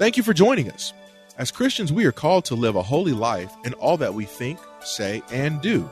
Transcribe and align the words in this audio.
Thank 0.00 0.16
you 0.16 0.22
for 0.22 0.32
joining 0.32 0.70
us. 0.70 0.94
As 1.36 1.50
Christians, 1.50 1.92
we 1.92 2.06
are 2.06 2.10
called 2.10 2.46
to 2.46 2.54
live 2.54 2.74
a 2.74 2.82
holy 2.82 3.12
life 3.12 3.52
in 3.66 3.74
all 3.74 3.98
that 3.98 4.14
we 4.14 4.24
think, 4.24 4.58
say, 4.82 5.22
and 5.30 5.60
do. 5.60 5.82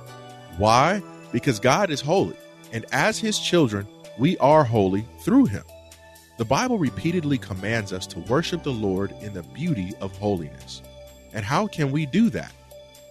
Why? 0.57 1.03
Because 1.31 1.61
God 1.61 1.91
is 1.91 2.01
holy, 2.01 2.35
and 2.73 2.87
as 2.91 3.19
His 3.19 3.39
children, 3.39 3.87
we 4.19 4.39
are 4.39 4.65
holy 4.65 5.05
through 5.21 5.45
Him. 5.45 5.63
The 6.39 6.47
Bible 6.47 6.79
repeatedly 6.79 7.37
commands 7.37 7.93
us 7.93 8.07
to 8.07 8.21
worship 8.21 8.63
the 8.63 8.73
Lord 8.73 9.13
in 9.21 9.35
the 9.35 9.43
beauty 9.43 9.93
of 10.01 10.17
holiness. 10.17 10.81
And 11.35 11.45
how 11.45 11.67
can 11.67 11.93
we 11.93 12.07
do 12.07 12.31
that? 12.31 12.55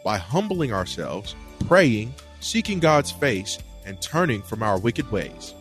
By 0.04 0.18
humbling 0.18 0.74
ourselves, 0.74 1.36
praying, 1.68 2.12
seeking 2.40 2.80
God's 2.80 3.12
face, 3.12 3.60
and 3.86 4.02
turning 4.02 4.42
from 4.42 4.64
our 4.64 4.80
wicked 4.80 5.12
ways. 5.12 5.54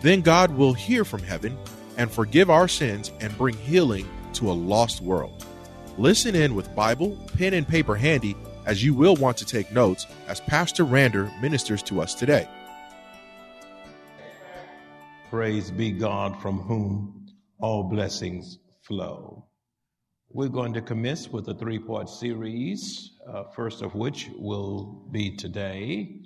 Then 0.00 0.22
God 0.22 0.50
will 0.50 0.72
hear 0.72 1.04
from 1.04 1.22
heaven 1.22 1.56
and 1.96 2.10
forgive 2.10 2.50
our 2.50 2.66
sins 2.66 3.12
and 3.20 3.38
bring 3.38 3.54
healing 3.54 4.08
to 4.34 4.50
a 4.50 4.52
lost 4.52 5.00
world. 5.00 5.44
Listen 5.98 6.34
in 6.34 6.54
with 6.54 6.74
Bible, 6.74 7.16
pen, 7.36 7.54
and 7.54 7.66
paper 7.66 7.94
handy 7.94 8.36
as 8.66 8.82
you 8.82 8.94
will 8.94 9.16
want 9.16 9.36
to 9.38 9.44
take 9.44 9.72
notes 9.72 10.06
as 10.28 10.40
Pastor 10.40 10.84
Rander 10.84 11.30
ministers 11.40 11.82
to 11.84 12.00
us 12.00 12.14
today. 12.14 12.48
Praise 15.30 15.70
be 15.70 15.90
God 15.90 16.40
from 16.40 16.58
whom 16.60 17.26
all 17.58 17.84
blessings 17.84 18.58
flow. 18.82 19.46
We're 20.30 20.48
going 20.48 20.72
to 20.74 20.82
commence 20.82 21.28
with 21.28 21.48
a 21.48 21.54
three 21.54 21.78
part 21.78 22.08
series, 22.08 23.12
uh, 23.30 23.44
first 23.54 23.82
of 23.82 23.94
which 23.94 24.30
will 24.36 25.06
be 25.10 25.36
today. 25.36 26.22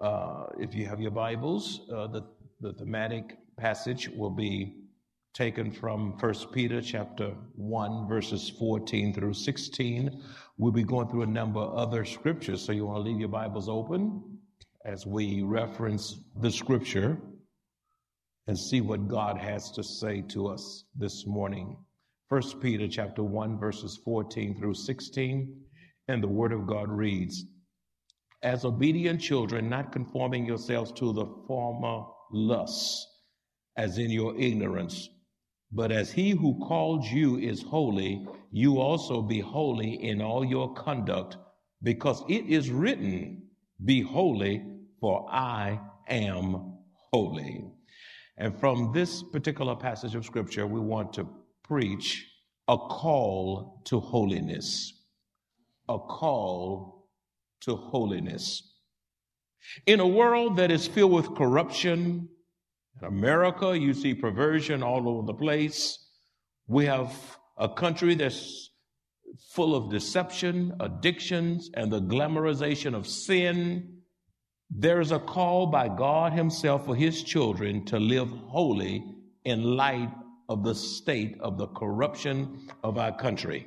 Uh, 0.00 0.44
if 0.58 0.74
you 0.74 0.86
have 0.86 1.00
your 1.00 1.10
Bibles, 1.10 1.82
uh, 1.94 2.06
the, 2.06 2.22
the 2.60 2.72
thematic 2.72 3.36
passage 3.56 4.08
will 4.08 4.30
be 4.30 4.83
taken 5.34 5.72
from 5.72 6.12
1 6.20 6.34
Peter 6.52 6.80
chapter 6.80 7.34
1 7.56 8.06
verses 8.06 8.48
14 8.56 9.12
through 9.12 9.34
16. 9.34 10.22
We'll 10.58 10.70
be 10.70 10.84
going 10.84 11.08
through 11.08 11.22
a 11.22 11.26
number 11.26 11.58
of 11.58 11.74
other 11.74 12.04
scriptures, 12.04 12.62
so 12.62 12.70
you 12.70 12.86
want 12.86 12.98
to 13.04 13.10
leave 13.10 13.18
your 13.18 13.28
Bibles 13.28 13.68
open 13.68 14.38
as 14.84 15.06
we 15.06 15.42
reference 15.42 16.20
the 16.40 16.52
scripture 16.52 17.18
and 18.46 18.56
see 18.56 18.80
what 18.80 19.08
God 19.08 19.36
has 19.36 19.72
to 19.72 19.82
say 19.82 20.22
to 20.28 20.46
us 20.46 20.84
this 20.94 21.26
morning. 21.26 21.78
1 22.28 22.60
Peter 22.60 22.86
chapter 22.86 23.24
1 23.24 23.58
verses 23.58 23.98
14 24.04 24.56
through 24.56 24.74
16 24.74 25.52
and 26.06 26.22
the 26.22 26.28
word 26.28 26.52
of 26.52 26.64
God 26.68 26.88
reads 26.88 27.44
as 28.44 28.64
obedient 28.64 29.20
children 29.20 29.68
not 29.68 29.90
conforming 29.90 30.46
yourselves 30.46 30.92
to 30.92 31.12
the 31.12 31.26
former 31.48 32.04
lusts 32.30 33.04
as 33.76 33.98
in 33.98 34.10
your 34.10 34.38
ignorance 34.38 35.08
but 35.74 35.90
as 35.90 36.12
he 36.12 36.30
who 36.30 36.58
called 36.66 37.04
you 37.04 37.36
is 37.36 37.60
holy, 37.62 38.24
you 38.52 38.78
also 38.78 39.20
be 39.20 39.40
holy 39.40 40.04
in 40.04 40.22
all 40.22 40.44
your 40.44 40.72
conduct, 40.74 41.36
because 41.82 42.22
it 42.28 42.46
is 42.46 42.70
written, 42.70 43.42
Be 43.84 44.00
holy, 44.00 44.64
for 45.00 45.28
I 45.28 45.80
am 46.08 46.76
holy. 47.12 47.64
And 48.36 48.58
from 48.58 48.92
this 48.92 49.24
particular 49.24 49.74
passage 49.74 50.14
of 50.14 50.24
scripture, 50.24 50.66
we 50.66 50.78
want 50.78 51.12
to 51.14 51.28
preach 51.64 52.24
a 52.68 52.78
call 52.78 53.82
to 53.86 53.98
holiness. 53.98 54.92
A 55.88 55.98
call 55.98 57.08
to 57.62 57.74
holiness. 57.74 58.62
In 59.86 59.98
a 59.98 60.06
world 60.06 60.56
that 60.58 60.70
is 60.70 60.86
filled 60.86 61.12
with 61.12 61.34
corruption, 61.34 62.28
in 63.00 63.06
America, 63.06 63.78
you 63.78 63.92
see 63.92 64.14
perversion 64.14 64.82
all 64.82 65.08
over 65.08 65.26
the 65.26 65.34
place. 65.34 65.98
We 66.66 66.86
have 66.86 67.12
a 67.56 67.68
country 67.68 68.14
that's 68.14 68.70
full 69.50 69.74
of 69.74 69.90
deception, 69.90 70.74
addictions, 70.80 71.70
and 71.74 71.92
the 71.92 72.00
glamorization 72.00 72.94
of 72.94 73.06
sin. 73.06 73.98
There 74.70 75.00
is 75.00 75.12
a 75.12 75.18
call 75.18 75.66
by 75.66 75.88
God 75.88 76.32
Himself 76.32 76.86
for 76.86 76.94
His 76.94 77.22
children 77.22 77.84
to 77.86 77.98
live 77.98 78.28
holy 78.28 79.04
in 79.44 79.76
light 79.76 80.10
of 80.48 80.62
the 80.62 80.74
state 80.74 81.36
of 81.40 81.58
the 81.58 81.66
corruption 81.68 82.68
of 82.82 82.98
our 82.98 83.16
country 83.16 83.66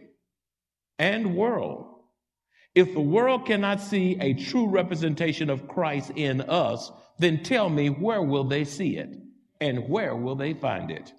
and 0.99 1.35
world. 1.35 1.96
If 2.77 2.93
the 2.93 3.01
world 3.01 3.47
cannot 3.47 3.81
see 3.81 4.19
a 4.21 4.35
true 4.35 4.67
representation 4.67 5.49
of 5.49 5.67
Christ 5.67 6.11
in 6.15 6.41
us, 6.41 6.91
then 7.17 7.41
tell 7.41 7.71
me 7.71 7.87
where 7.89 8.21
will 8.21 8.43
they 8.43 8.65
see 8.65 8.97
it 8.97 9.17
and 9.59 9.89
where 9.89 10.15
will 10.15 10.35
they 10.35 10.53
find 10.53 10.91
it? 10.91 11.11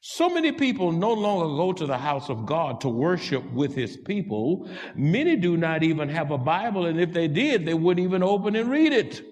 So 0.00 0.30
many 0.30 0.52
people 0.52 0.90
no 0.90 1.12
longer 1.12 1.54
go 1.54 1.74
to 1.74 1.84
the 1.84 1.98
house 1.98 2.30
of 2.30 2.46
God 2.46 2.80
to 2.80 2.88
worship 2.88 3.44
with 3.52 3.74
his 3.74 3.98
people. 3.98 4.70
Many 4.94 5.36
do 5.36 5.58
not 5.58 5.82
even 5.82 6.08
have 6.08 6.30
a 6.30 6.38
Bible, 6.38 6.86
and 6.86 6.98
if 6.98 7.12
they 7.12 7.28
did, 7.28 7.66
they 7.66 7.74
wouldn't 7.74 8.06
even 8.06 8.22
open 8.22 8.56
and 8.56 8.70
read 8.70 8.94
it. 8.94 9.22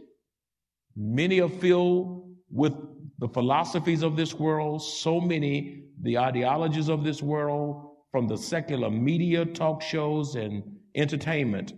Many 0.95 1.41
are 1.41 1.49
filled 1.49 2.31
with 2.51 2.75
the 3.21 3.29
philosophies 3.29 4.03
of 4.03 4.17
this 4.17 4.35
world, 4.35 4.83
so 4.83 5.19
many 5.19 5.85
the 6.03 6.19
ideologies 6.19 6.91
of 6.91 7.05
this 7.05 7.23
world, 7.23 7.95
from 8.13 8.29
the 8.29 8.37
secular 8.37 8.91
media, 8.91 9.47
talk 9.47 9.81
shows, 9.81 10.35
and 10.35 10.63
entertainment. 10.99 11.73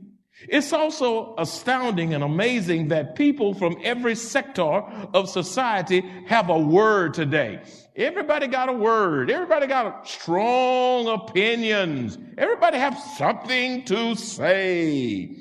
It's 0.48 0.72
also 0.72 1.34
astounding 1.36 2.14
and 2.14 2.24
amazing 2.24 2.88
that 2.88 3.14
people 3.14 3.52
from 3.52 3.76
every 3.82 4.14
sector 4.14 4.62
of 4.62 5.28
society 5.28 6.00
have 6.26 6.48
a 6.48 6.58
word 6.58 7.12
today. 7.12 7.60
Everybody 7.94 8.46
got 8.46 8.70
a 8.70 8.72
word. 8.72 9.30
Everybody 9.30 9.66
got 9.66 10.08
strong 10.08 11.08
opinions. 11.08 12.16
Everybody 12.38 12.78
have 12.78 12.98
something 13.18 13.84
to 13.84 14.14
say. 14.14 15.36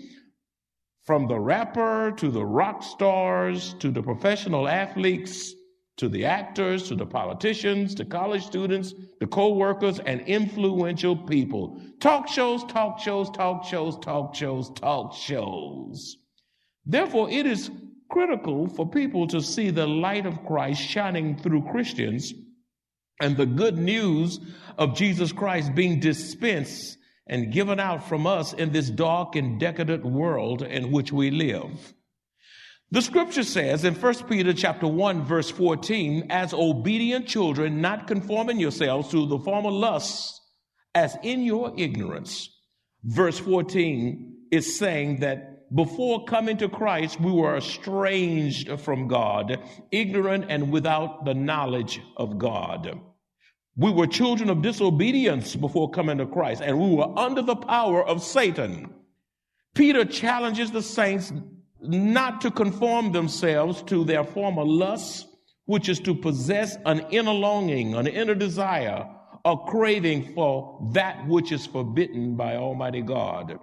From 1.05 1.27
the 1.27 1.39
rapper 1.39 2.11
to 2.17 2.29
the 2.29 2.45
rock 2.45 2.83
stars 2.83 3.73
to 3.75 3.91
the 3.91 4.03
professional 4.03 4.67
athletes 4.67 5.53
to 5.99 6.07
the 6.07 6.23
actors, 6.23 6.87
to 6.87 6.95
the 6.95 7.05
politicians, 7.05 7.93
to 7.93 8.05
college 8.05 8.45
students, 8.45 8.93
the 9.19 9.27
co-workers, 9.27 9.99
and 9.99 10.21
influential 10.21 11.13
people. 11.13 11.77
Talk 11.99 12.29
shows, 12.29 12.63
talk 12.63 12.99
shows, 12.99 13.29
talk 13.31 13.65
shows, 13.65 13.99
talk 13.99 14.33
shows, 14.33 14.69
talk 14.71 15.13
shows. 15.13 16.15
Therefore, 16.85 17.29
it 17.29 17.45
is 17.45 17.69
critical 18.09 18.69
for 18.69 18.89
people 18.89 19.27
to 19.27 19.41
see 19.41 19.71
the 19.71 19.85
light 19.85 20.25
of 20.25 20.45
Christ 20.45 20.81
shining 20.81 21.37
through 21.37 21.69
Christians 21.69 22.33
and 23.19 23.35
the 23.35 23.45
good 23.45 23.77
news 23.77 24.39
of 24.77 24.95
Jesus 24.95 25.33
Christ 25.33 25.75
being 25.75 25.99
dispensed 25.99 26.97
and 27.27 27.51
given 27.51 27.77
out 27.77 28.07
from 28.07 28.25
us 28.25 28.53
in 28.53 28.71
this 28.71 28.89
dark 28.89 29.35
and 29.35 29.59
decadent 29.59 30.05
world 30.05 30.61
in 30.61 30.91
which 30.91 31.11
we 31.11 31.29
live. 31.29 31.93
The 32.91 33.01
scripture 33.01 33.43
says 33.43 33.85
in 33.85 33.93
1 33.93 34.13
Peter 34.27 34.51
chapter 34.51 34.87
1 34.87 35.23
verse 35.23 35.51
14, 35.51 36.27
as 36.31 36.53
obedient 36.53 37.27
children, 37.27 37.81
not 37.81 38.07
conforming 38.07 38.59
yourselves 38.59 39.09
to 39.09 39.27
the 39.27 39.37
former 39.37 39.69
lusts 39.69 40.41
as 40.95 41.15
in 41.21 41.43
your 41.43 41.71
ignorance. 41.77 42.49
Verse 43.03 43.37
14 43.37 44.47
is 44.51 44.79
saying 44.79 45.19
that 45.19 45.71
before 45.75 46.25
coming 46.25 46.57
to 46.57 46.67
Christ, 46.67 47.21
we 47.21 47.31
were 47.31 47.57
estranged 47.57 48.79
from 48.79 49.07
God, 49.07 49.59
ignorant 49.91 50.45
and 50.49 50.71
without 50.71 51.25
the 51.25 51.35
knowledge 51.35 52.01
of 52.17 52.39
God. 52.39 52.99
We 53.77 53.91
were 53.91 54.07
children 54.07 54.49
of 54.49 54.63
disobedience 54.63 55.55
before 55.55 55.91
coming 55.91 56.17
to 56.17 56.25
Christ, 56.25 56.63
and 56.65 56.79
we 56.79 56.95
were 56.95 57.17
under 57.17 57.43
the 57.43 57.55
power 57.55 58.03
of 58.03 58.23
Satan. 58.23 58.91
Peter 59.75 60.05
challenges 60.05 60.71
the 60.71 60.81
saints 60.81 61.31
not 61.81 62.41
to 62.41 62.51
conform 62.51 63.11
themselves 63.11 63.81
to 63.83 64.03
their 64.03 64.23
former 64.23 64.63
lusts, 64.63 65.25
which 65.65 65.87
is 65.87 65.99
to 65.99 66.15
possess 66.15 66.77
an 66.85 67.05
inner 67.11 67.33
longing, 67.33 67.93
an 67.95 68.07
inner 68.07 68.35
desire, 68.35 69.07
a 69.45 69.55
craving 69.67 70.33
for 70.33 70.89
that 70.93 71.27
which 71.27 71.51
is 71.51 71.65
forbidden 71.65 72.35
by 72.35 72.55
Almighty 72.55 73.01
God. 73.01 73.59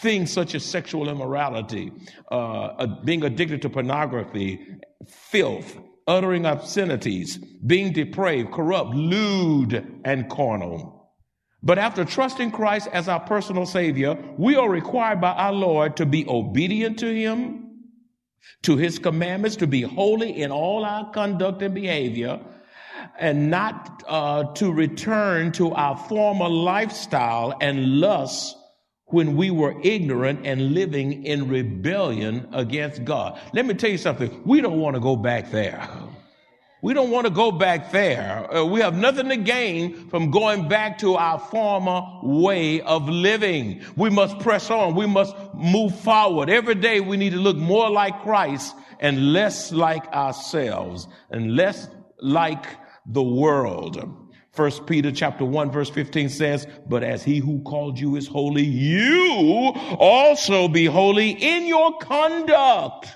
Things 0.00 0.32
such 0.32 0.54
as 0.54 0.64
sexual 0.64 1.08
immorality, 1.08 1.92
uh, 2.30 2.86
being 3.04 3.24
addicted 3.24 3.62
to 3.62 3.70
pornography, 3.70 4.66
filth, 5.08 5.78
uttering 6.06 6.44
obscenities, 6.44 7.38
being 7.64 7.92
depraved, 7.92 8.52
corrupt, 8.52 8.94
lewd, 8.94 10.00
and 10.04 10.28
carnal. 10.28 10.93
But 11.64 11.78
after 11.78 12.04
trusting 12.04 12.50
Christ 12.50 12.88
as 12.92 13.08
our 13.08 13.20
personal 13.20 13.64
Savior, 13.64 14.18
we 14.36 14.54
are 14.54 14.68
required 14.68 15.22
by 15.22 15.32
our 15.32 15.52
Lord 15.52 15.96
to 15.96 16.04
be 16.04 16.28
obedient 16.28 16.98
to 16.98 17.12
Him, 17.12 17.70
to 18.64 18.76
His 18.76 18.98
commandments, 18.98 19.56
to 19.56 19.66
be 19.66 19.80
holy 19.80 20.42
in 20.42 20.50
all 20.52 20.84
our 20.84 21.10
conduct 21.10 21.62
and 21.62 21.74
behavior, 21.74 22.38
and 23.18 23.50
not 23.50 24.02
uh, 24.06 24.52
to 24.54 24.70
return 24.70 25.52
to 25.52 25.72
our 25.72 25.96
former 25.96 26.50
lifestyle 26.50 27.56
and 27.62 27.98
lust 27.98 28.58
when 29.06 29.34
we 29.34 29.50
were 29.50 29.74
ignorant 29.82 30.46
and 30.46 30.74
living 30.74 31.24
in 31.24 31.48
rebellion 31.48 32.46
against 32.52 33.04
God. 33.04 33.40
Let 33.54 33.64
me 33.64 33.72
tell 33.72 33.90
you 33.90 33.98
something. 33.98 34.42
We 34.44 34.60
don't 34.60 34.80
want 34.80 34.96
to 34.96 35.00
go 35.00 35.16
back 35.16 35.50
there. 35.50 35.88
We 36.84 36.92
don't 36.92 37.10
want 37.10 37.26
to 37.26 37.30
go 37.30 37.50
back 37.50 37.92
there. 37.92 38.54
Uh, 38.54 38.62
we 38.66 38.78
have 38.80 38.94
nothing 38.94 39.30
to 39.30 39.38
gain 39.38 40.06
from 40.10 40.30
going 40.30 40.68
back 40.68 40.98
to 40.98 41.14
our 41.14 41.38
former 41.38 42.02
way 42.22 42.82
of 42.82 43.08
living. 43.08 43.82
We 43.96 44.10
must 44.10 44.38
press 44.40 44.70
on. 44.70 44.94
We 44.94 45.06
must 45.06 45.34
move 45.54 45.98
forward. 46.00 46.50
Every 46.50 46.74
day 46.74 47.00
we 47.00 47.16
need 47.16 47.30
to 47.30 47.38
look 47.38 47.56
more 47.56 47.88
like 47.88 48.20
Christ 48.20 48.76
and 49.00 49.32
less 49.32 49.72
like 49.72 50.06
ourselves 50.08 51.08
and 51.30 51.56
less 51.56 51.88
like 52.20 52.66
the 53.06 53.22
world. 53.22 53.96
First 54.52 54.86
Peter 54.86 55.10
chapter 55.10 55.46
1 55.46 55.70
verse 55.70 55.88
15 55.88 56.28
says, 56.28 56.66
but 56.86 57.02
as 57.02 57.22
he 57.22 57.38
who 57.38 57.62
called 57.62 57.98
you 57.98 58.16
is 58.16 58.26
holy, 58.26 58.62
you 58.62 59.72
also 59.98 60.68
be 60.68 60.84
holy 60.84 61.30
in 61.30 61.66
your 61.66 61.96
conduct. 61.96 63.08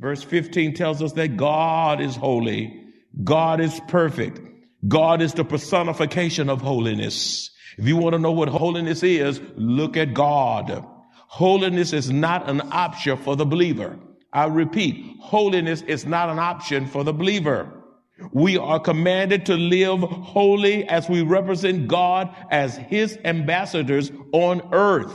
Verse 0.00 0.22
15 0.22 0.72
tells 0.72 1.02
us 1.02 1.12
that 1.12 1.36
God 1.36 2.00
is 2.00 2.16
holy. 2.16 2.84
God 3.22 3.60
is 3.60 3.78
perfect. 3.86 4.40
God 4.88 5.20
is 5.20 5.34
the 5.34 5.44
personification 5.44 6.48
of 6.48 6.62
holiness. 6.62 7.50
If 7.76 7.86
you 7.86 7.98
want 7.98 8.14
to 8.14 8.18
know 8.18 8.32
what 8.32 8.48
holiness 8.48 9.02
is, 9.02 9.42
look 9.56 9.98
at 9.98 10.14
God. 10.14 10.86
Holiness 11.12 11.92
is 11.92 12.10
not 12.10 12.48
an 12.48 12.62
option 12.72 13.18
for 13.18 13.36
the 13.36 13.44
believer. 13.44 13.98
I 14.32 14.46
repeat, 14.46 15.18
holiness 15.20 15.82
is 15.82 16.06
not 16.06 16.30
an 16.30 16.38
option 16.38 16.86
for 16.86 17.04
the 17.04 17.12
believer. 17.12 17.70
We 18.32 18.56
are 18.56 18.80
commanded 18.80 19.44
to 19.46 19.54
live 19.54 20.00
holy 20.00 20.88
as 20.88 21.10
we 21.10 21.20
represent 21.20 21.88
God 21.88 22.34
as 22.50 22.74
his 22.76 23.18
ambassadors 23.24 24.10
on 24.32 24.62
earth. 24.72 25.12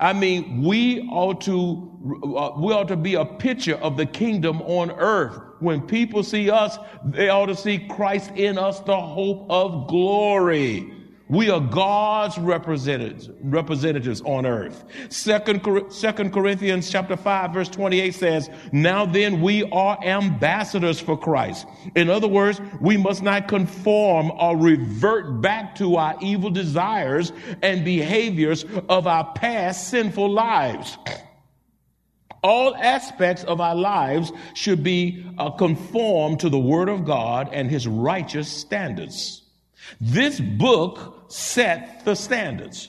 I 0.00 0.12
mean, 0.12 0.62
we 0.62 1.08
ought 1.10 1.40
to, 1.42 1.90
uh, 2.36 2.52
we 2.56 2.72
ought 2.72 2.88
to 2.88 2.96
be 2.96 3.14
a 3.14 3.24
picture 3.24 3.76
of 3.76 3.96
the 3.96 4.06
kingdom 4.06 4.62
on 4.62 4.92
earth. 4.92 5.40
When 5.60 5.82
people 5.82 6.22
see 6.22 6.50
us, 6.50 6.78
they 7.04 7.30
ought 7.30 7.46
to 7.46 7.56
see 7.56 7.78
Christ 7.88 8.30
in 8.36 8.58
us, 8.58 8.78
the 8.80 9.00
hope 9.00 9.46
of 9.50 9.88
glory. 9.88 10.97
We 11.28 11.50
are 11.50 11.60
God's 11.60 12.38
representatives, 12.38 13.28
representatives 13.42 14.22
on 14.22 14.46
earth. 14.46 14.84
Second, 15.10 15.62
Second 15.92 16.32
Corinthians 16.32 16.88
chapter 16.88 17.18
5 17.18 17.52
verse 17.52 17.68
28 17.68 18.14
says, 18.14 18.50
Now 18.72 19.04
then 19.04 19.42
we 19.42 19.64
are 19.70 19.98
ambassadors 20.02 20.98
for 20.98 21.18
Christ. 21.18 21.66
In 21.94 22.08
other 22.08 22.28
words, 22.28 22.62
we 22.80 22.96
must 22.96 23.22
not 23.22 23.46
conform 23.46 24.30
or 24.38 24.56
revert 24.56 25.42
back 25.42 25.74
to 25.76 25.96
our 25.96 26.16
evil 26.22 26.48
desires 26.48 27.32
and 27.60 27.84
behaviors 27.84 28.64
of 28.88 29.06
our 29.06 29.30
past 29.34 29.88
sinful 29.88 30.30
lives. 30.30 30.96
All 32.42 32.74
aspects 32.76 33.44
of 33.44 33.60
our 33.60 33.74
lives 33.74 34.32
should 34.54 34.82
be 34.82 35.26
uh, 35.36 35.50
conformed 35.50 36.40
to 36.40 36.48
the 36.48 36.58
Word 36.58 36.88
of 36.88 37.04
God 37.04 37.50
and 37.52 37.68
His 37.68 37.86
righteous 37.86 38.48
standards. 38.48 39.47
This 40.00 40.40
book 40.40 41.24
set 41.28 42.04
the 42.04 42.14
standards. 42.14 42.88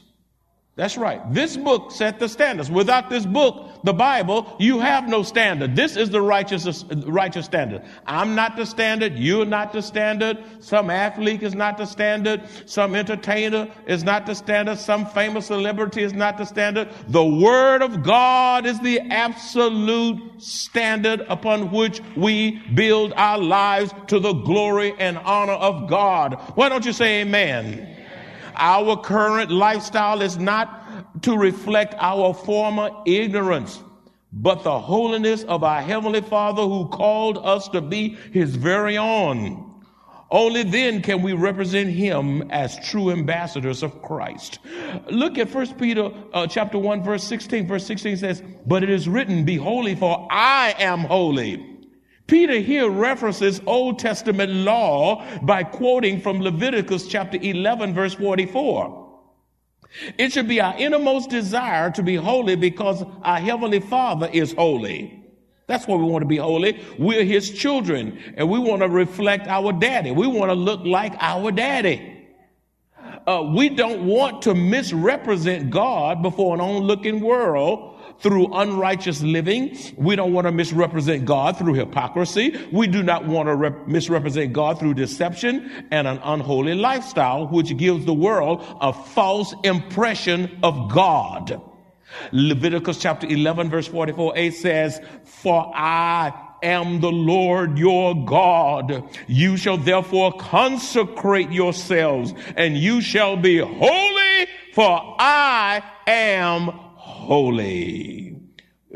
That's 0.80 0.98
right. 0.98 1.22
This 1.34 1.58
book 1.58 1.92
set 1.92 2.20
the 2.20 2.30
standards. 2.30 2.72
Without 2.72 3.10
this 3.10 3.26
book, 3.26 3.70
the 3.84 3.92
Bible, 3.92 4.56
you 4.60 4.80
have 4.80 5.10
no 5.10 5.24
standard. 5.24 5.76
This 5.76 5.98
is 5.98 6.10
the 6.10 6.22
righteous, 6.22 6.86
righteous 7.06 7.46
standard. 7.46 7.84
I'm 8.08 8.34
not 8.34 8.56
the 8.56 8.66
standard. 8.66 9.20
You're 9.20 9.46
not 9.46 9.74
the 9.74 9.82
standard. 9.82 10.42
Some 10.62 10.90
athlete 10.90 11.44
is 11.44 11.54
not 11.54 11.78
the 11.78 11.86
standard. 11.86 12.44
Some 12.66 12.96
entertainer 12.96 13.68
is 13.88 14.06
not 14.06 14.26
the 14.26 14.34
standard. 14.34 14.78
Some 14.78 15.06
famous 15.06 15.48
celebrity 15.48 16.02
is 16.02 16.14
not 16.14 16.38
the 16.38 16.46
standard. 16.46 16.88
The 17.10 17.26
Word 17.26 17.82
of 17.82 18.02
God 18.02 18.66
is 18.66 18.80
the 18.80 19.02
absolute 19.02 20.42
standard 20.42 21.26
upon 21.28 21.72
which 21.72 22.00
we 22.16 22.52
build 22.74 23.12
our 23.18 23.38
lives 23.38 23.94
to 24.08 24.18
the 24.18 24.32
glory 24.32 24.94
and 24.98 25.18
honor 25.18 25.52
of 25.52 25.90
God. 25.90 26.36
Why 26.56 26.70
don't 26.70 26.86
you 26.86 26.94
say 26.94 27.20
amen? 27.20 27.98
Our 28.60 28.98
current 28.98 29.52
lifestyle 29.52 30.22
is 30.22 30.38
not 30.38 31.24
to 31.24 31.38
reflect 31.38 31.96
our 31.98 32.34
former 32.34 32.92
ignorance, 33.06 33.82
but 34.34 34.64
the 34.64 34.80
holiness 34.80 35.44
of 35.44 35.64
our 35.64 35.82
Heavenly 35.82 36.22
Father 36.22 36.64
who 36.64 36.88
called 36.90 37.38
us 37.38 37.70
to 37.70 37.82
be 37.82 38.18
His 38.32 38.56
very 38.56 38.98
own. 38.98 39.66
Only 40.32 40.64
then 40.64 41.02
can 41.02 41.24
we 41.24 41.34
represent 41.34 41.90
him 41.90 42.52
as 42.52 42.78
true 42.88 43.10
ambassadors 43.12 43.82
of 43.82 44.00
Christ. 44.04 44.60
Look 45.10 45.40
at 45.40 45.52
1 45.52 45.74
Peter 45.76 46.12
uh, 46.34 46.46
chapter 46.46 46.78
1 46.78 47.04
verse 47.04 47.24
16. 47.24 47.68
Verse 47.68 47.86
16 47.88 48.18
says, 48.18 48.44
"But 48.68 48.84
it 48.84 48.92
is 48.92 49.10
written, 49.10 49.44
be 49.44 49.56
holy 49.56 49.96
for 49.96 50.28
I 50.30 50.76
am 50.78 51.00
holy." 51.00 51.79
Peter 52.30 52.60
here 52.60 52.90
references 52.90 53.60
Old 53.66 53.98
Testament 53.98 54.52
law 54.52 55.26
by 55.42 55.64
quoting 55.64 56.22
from 56.22 56.40
Leviticus 56.40 57.08
chapter 57.08 57.40
11 57.42 57.94
verse 57.96 58.14
44. 58.14 59.10
It 60.20 60.32
should 60.32 60.48
be 60.48 60.62
our 60.62 60.78
innermost 60.78 61.32
desire 61.32 61.90
to 61.92 62.04
be 62.04 62.16
holy 62.16 62.56
because 62.56 63.04
our 63.24 63.40
Heavenly 63.40 63.80
Father 63.80 64.30
is 64.32 64.54
holy. 64.54 65.26
That's 65.66 65.88
why 65.88 65.96
we 65.96 66.04
want 66.04 66.22
to 66.22 66.28
be 66.28 66.38
holy. 66.38 66.80
We're 67.00 67.24
His 67.24 67.50
children 67.50 68.20
and 68.38 68.48
we 68.48 68.60
want 68.60 68.84
to 68.84 68.90
reflect 68.90 69.48
our 69.48 69.74
daddy. 69.74 70.12
We 70.12 70.28
want 70.28 70.52
to 70.52 70.56
look 70.56 70.82
like 70.86 71.16
our 71.20 71.52
daddy. 71.52 72.19
Uh, 73.30 73.44
we 73.44 73.70
don't 73.70 74.08
want 74.08 74.42
to 74.42 74.56
misrepresent 74.56 75.70
God 75.70 76.24
before 76.24 76.56
an 76.56 76.62
onlooking 76.62 77.20
world 77.20 77.96
through 78.22 78.52
unrighteous 78.52 79.22
living. 79.22 79.78
We 79.98 80.16
don't 80.16 80.34
want 80.34 80.48
to 80.48 80.52
misrepresent 80.52 81.26
God 81.26 81.56
through 81.56 81.76
hypocrisy. 81.76 82.60
We 82.72 82.88
do 82.88 83.04
not 83.04 83.28
want 83.28 83.46
to 83.46 83.56
rep- 83.56 83.88
misrepresent 83.88 84.54
God 84.54 84.80
through 84.80 84.96
deception 84.96 85.88
and 85.92 86.08
an 86.08 86.20
unholy 86.24 86.74
lifestyle, 86.74 87.48
which 87.48 87.78
gives 87.78 88.04
the 88.04 88.16
world 88.16 88.66
a 88.82 88.92
false 88.92 89.54
impression 89.64 90.58
of 90.64 90.92
God. 90.92 91.62
Leviticus 92.32 92.98
chapter 92.98 93.28
11 93.28 93.70
verse 93.70 93.88
44a 93.88 94.54
says, 94.54 95.00
For 95.24 95.72
I 95.76 96.49
am 96.64 97.00
the 97.00 97.12
Lord 97.12 97.78
your 97.78 98.26
God. 98.26 99.04
You 99.28 99.58
shall 99.58 99.78
therefore 99.78 100.34
consecrate 100.34 101.52
yourselves 101.52 102.34
and 102.56 102.78
you 102.78 103.02
shall 103.02 103.38
be 103.38 103.58
holy 103.58 104.48
for 104.74 105.16
I 105.20 105.84
am 106.08 106.68
holy. 106.68 108.38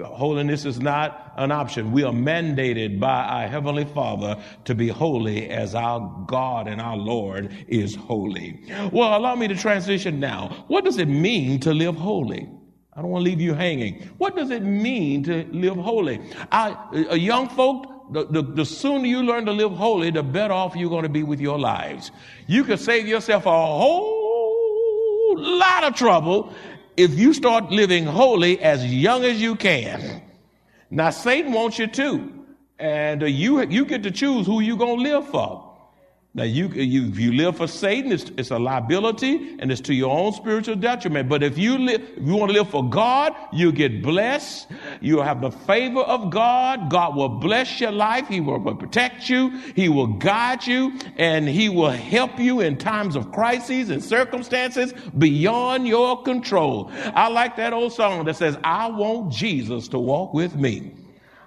Holiness 0.01 0.65
is 0.65 0.79
not 0.79 1.34
an 1.38 1.51
option. 1.51 1.91
We 1.91 2.03
are 2.03 2.13
mandated 2.13 3.00
by 3.00 3.24
our 3.24 3.48
Heavenly 3.48 3.86
Father 3.86 4.41
to 4.65 4.74
be 4.74 4.88
holy 4.88 5.50
as 5.50 5.75
our 5.75 6.24
God 6.25 6.67
and 6.67 6.82
our 6.82 6.98
Lord 6.98 7.55
is 7.67 7.96
holy. 7.96 8.63
Well, 8.91 9.17
allow 9.17 9.36
me 9.36 9.48
to 9.50 9.55
transition 9.55 10.20
now. 10.20 10.65
What 10.67 10.84
does 10.84 10.98
it 10.98 11.08
mean 11.08 11.60
to 11.62 11.74
live 11.74 11.96
holy? 11.96 12.50
I 12.95 13.01
don't 13.01 13.09
want 13.09 13.25
to 13.25 13.29
leave 13.29 13.41
you 13.41 13.53
hanging. 13.53 14.03
What 14.19 14.35
does 14.35 14.51
it 14.51 14.62
mean 14.62 15.23
to 15.23 15.45
live 15.51 15.75
holy? 15.77 16.21
I, 16.51 16.77
a 17.09 17.17
young 17.17 17.50
folk, 17.50 18.13
the, 18.13 18.25
the, 18.25 18.41
the, 18.43 18.65
sooner 18.65 19.05
you 19.07 19.23
learn 19.23 19.45
to 19.47 19.51
live 19.51 19.71
holy, 19.71 20.12
the 20.12 20.21
better 20.21 20.53
off 20.53 20.75
you're 20.75 20.91
going 20.91 21.03
to 21.03 21.09
be 21.09 21.23
with 21.23 21.39
your 21.39 21.57
lives. 21.57 22.12
You 22.45 22.63
can 22.63 22.77
save 22.77 23.07
yourself 23.07 23.47
a 23.47 23.50
whole 23.50 25.35
lot 25.38 25.83
of 25.85 25.95
trouble 25.95 26.53
if 26.95 27.17
you 27.17 27.33
start 27.33 27.71
living 27.71 28.05
holy 28.05 28.59
as 28.59 28.85
young 28.85 29.23
as 29.23 29.41
you 29.41 29.55
can. 29.55 30.21
Now, 30.91 31.09
Satan 31.09 31.51
wants 31.51 31.79
you 31.79 31.88
to, 31.88 32.31
and 32.77 33.23
uh, 33.23 33.25
you, 33.25 33.63
you 33.67 33.85
get 33.85 34.03
to 34.03 34.12
choose 34.12 34.45
who 34.45 34.59
you're 34.59 34.77
going 34.77 34.97
to 34.97 35.03
live 35.03 35.27
for. 35.29 35.62
Now, 36.35 36.45
you, 36.45 36.67
you, 36.69 37.09
if 37.09 37.19
you 37.19 37.31
live 37.31 37.57
for 37.57 37.67
Satan, 37.67 38.11
it's, 38.11 38.31
it's 38.37 38.49
a 38.49 38.57
liability 38.57 39.55
and 39.59 39.71
it's 39.71 39.81
to 39.81 39.93
your 39.93 40.17
own 40.17 40.33
spiritual 40.33 40.75
detriment. 40.75 41.29
But 41.29 41.43
if 41.43 41.59
you 41.59 41.77
live, 41.77 42.01
if 42.01 42.25
you 42.25 42.35
want 42.35 42.51
to 42.51 42.57
live 42.57 42.71
for 42.71 42.89
God, 42.89 43.35
you 43.51 43.71
get 43.71 44.01
blessed. 44.01 44.67
You'll 44.99 45.21
have 45.21 45.41
the 45.41 45.51
favor 45.51 45.99
of 45.99 46.31
God. 46.31 46.89
God 46.89 47.15
will 47.15 47.29
bless 47.29 47.79
your 47.79 47.91
life. 47.91 48.27
He 48.27 48.39
will 48.39 48.59
protect 48.73 49.29
you. 49.29 49.51
He 49.75 49.89
will 49.89 50.07
guide 50.07 50.65
you 50.65 50.97
and 51.17 51.47
he 51.47 51.69
will 51.69 51.91
help 51.91 52.39
you 52.39 52.61
in 52.61 52.79
times 52.79 53.15
of 53.15 53.31
crises 53.31 53.91
and 53.91 54.03
circumstances 54.03 54.91
beyond 55.15 55.87
your 55.87 56.23
control. 56.23 56.89
I 57.13 57.27
like 57.27 57.57
that 57.57 57.73
old 57.73 57.93
song 57.93 58.25
that 58.25 58.37
says, 58.37 58.57
I 58.63 58.87
want 58.87 59.31
Jesus 59.31 59.87
to 59.89 59.99
walk 59.99 60.33
with 60.33 60.55
me. 60.55 60.93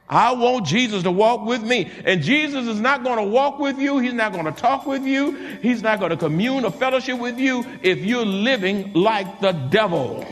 I 0.08 0.32
want 0.32 0.66
Jesus 0.66 1.02
to 1.02 1.10
walk 1.10 1.44
with 1.44 1.62
me. 1.62 1.90
And 2.04 2.22
Jesus 2.22 2.66
is 2.66 2.80
not 2.80 3.02
going 3.02 3.18
to 3.18 3.24
walk 3.24 3.58
with 3.58 3.78
you. 3.78 3.98
He's 3.98 4.12
not 4.12 4.32
going 4.32 4.44
to 4.44 4.52
talk 4.52 4.86
with 4.86 5.04
you. 5.04 5.32
He's 5.62 5.82
not 5.82 5.98
going 5.98 6.10
to 6.10 6.16
commune 6.16 6.64
or 6.64 6.70
fellowship 6.70 7.18
with 7.18 7.38
you 7.38 7.64
if 7.82 7.98
you're 7.98 8.24
living 8.24 8.92
like 8.92 9.40
the 9.40 9.52
devil. 9.52 10.24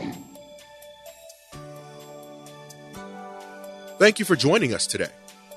Thank 3.97 4.19
you 4.19 4.25
for 4.25 4.35
joining 4.35 4.73
us 4.73 4.87
today. 4.87 5.09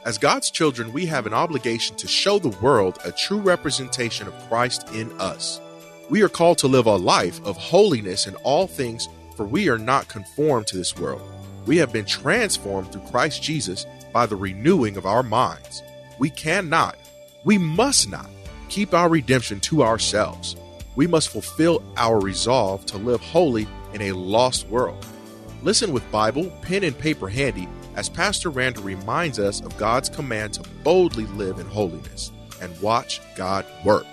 As 0.04 0.16
God's 0.16 0.50
children, 0.50 0.92
we 0.92 1.06
have 1.06 1.26
an 1.26 1.34
obligation 1.34 1.96
to 1.96 2.08
show 2.08 2.38
the 2.38 2.56
world 2.60 2.98
a 3.04 3.12
true 3.12 3.38
representation 3.38 4.26
of 4.26 4.48
Christ 4.48 4.88
in 4.94 5.12
us. 5.20 5.60
We 6.08 6.22
are 6.22 6.28
called 6.28 6.58
to 6.58 6.68
live 6.68 6.86
a 6.86 6.96
life 6.96 7.44
of 7.44 7.56
holiness 7.56 8.26
in 8.26 8.34
all 8.36 8.66
things, 8.66 9.08
for 9.36 9.44
we 9.44 9.68
are 9.68 9.78
not 9.78 10.08
conformed 10.08 10.66
to 10.68 10.76
this 10.76 10.96
world. 10.96 11.20
We 11.66 11.76
have 11.76 11.92
been 11.92 12.06
transformed 12.06 12.92
through 12.92 13.02
Christ 13.10 13.42
Jesus 13.42 13.86
by 14.18 14.26
the 14.26 14.34
renewing 14.34 14.96
of 14.96 15.06
our 15.06 15.22
minds. 15.22 15.80
We 16.18 16.28
cannot, 16.28 16.96
we 17.44 17.56
must 17.56 18.10
not 18.10 18.28
keep 18.68 18.92
our 18.92 19.08
redemption 19.08 19.60
to 19.60 19.84
ourselves. 19.84 20.56
We 20.96 21.06
must 21.06 21.28
fulfill 21.28 21.84
our 21.96 22.18
resolve 22.18 22.84
to 22.86 22.98
live 22.98 23.20
holy 23.20 23.68
in 23.94 24.02
a 24.02 24.10
lost 24.10 24.66
world. 24.66 25.06
Listen 25.62 25.92
with 25.92 26.10
Bible, 26.10 26.50
pen, 26.62 26.82
and 26.82 26.98
paper 26.98 27.28
handy 27.28 27.68
as 27.94 28.08
Pastor 28.08 28.50
Randall 28.50 28.82
reminds 28.82 29.38
us 29.38 29.60
of 29.60 29.78
God's 29.78 30.08
command 30.08 30.54
to 30.54 30.68
boldly 30.82 31.26
live 31.26 31.60
in 31.60 31.66
holiness 31.66 32.32
and 32.60 32.76
watch 32.80 33.20
God 33.36 33.64
work. 33.84 34.06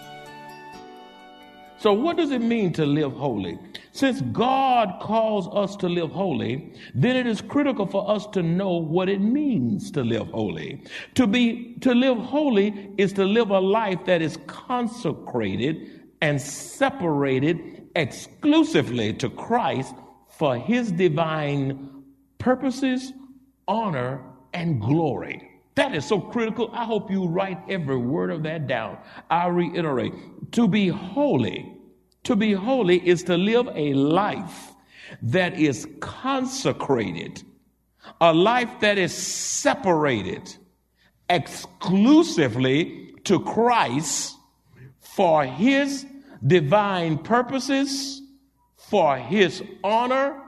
So, 1.79 1.93
what 1.93 2.15
does 2.15 2.29
it 2.29 2.43
mean 2.43 2.73
to 2.73 2.85
live 2.85 3.13
holy? 3.13 3.57
Since 3.95 4.19
God 4.33 4.99
calls 4.99 5.47
us 5.55 5.77
to 5.77 5.87
live 5.87 6.11
holy, 6.11 6.73
then 6.93 7.15
it 7.15 7.25
is 7.25 7.39
critical 7.39 7.85
for 7.85 8.09
us 8.11 8.27
to 8.33 8.43
know 8.43 8.73
what 8.73 9.07
it 9.07 9.21
means 9.21 9.89
to 9.91 10.03
live 10.03 10.27
holy. 10.27 10.83
To 11.13 11.25
be 11.25 11.75
to 11.79 11.95
live 11.95 12.17
holy 12.17 12.89
is 12.97 13.13
to 13.13 13.23
live 13.23 13.51
a 13.51 13.59
life 13.59 14.03
that 14.03 14.21
is 14.21 14.37
consecrated 14.47 16.09
and 16.19 16.41
separated 16.41 17.87
exclusively 17.95 19.13
to 19.13 19.29
Christ 19.29 19.95
for 20.27 20.57
his 20.57 20.91
divine 20.91 22.03
purposes, 22.37 23.13
honor, 23.65 24.21
and 24.53 24.81
glory. 24.81 25.49
That 25.75 25.95
is 25.95 26.03
so 26.03 26.19
critical. 26.19 26.69
I 26.73 26.83
hope 26.83 27.09
you 27.09 27.27
write 27.27 27.59
every 27.69 27.97
word 27.97 28.29
of 28.29 28.43
that 28.43 28.67
down. 28.67 28.97
I 29.29 29.47
reiterate 29.47 30.11
to 30.51 30.67
be 30.67 30.89
holy 30.89 31.74
to 32.25 32.35
be 32.35 32.53
holy 32.53 33.07
is 33.07 33.23
to 33.23 33.37
live 33.37 33.69
a 33.73 33.93
life 33.93 34.73
that 35.21 35.57
is 35.59 35.87
consecrated, 35.99 37.41
a 38.19 38.33
life 38.33 38.79
that 38.81 38.97
is 38.97 39.13
separated 39.13 40.55
exclusively 41.29 43.13
to 43.23 43.39
Christ 43.39 44.35
for 44.99 45.45
his 45.45 46.05
divine 46.45 47.17
purposes, 47.19 48.21
for 48.75 49.17
his 49.17 49.63
honor, 49.83 50.41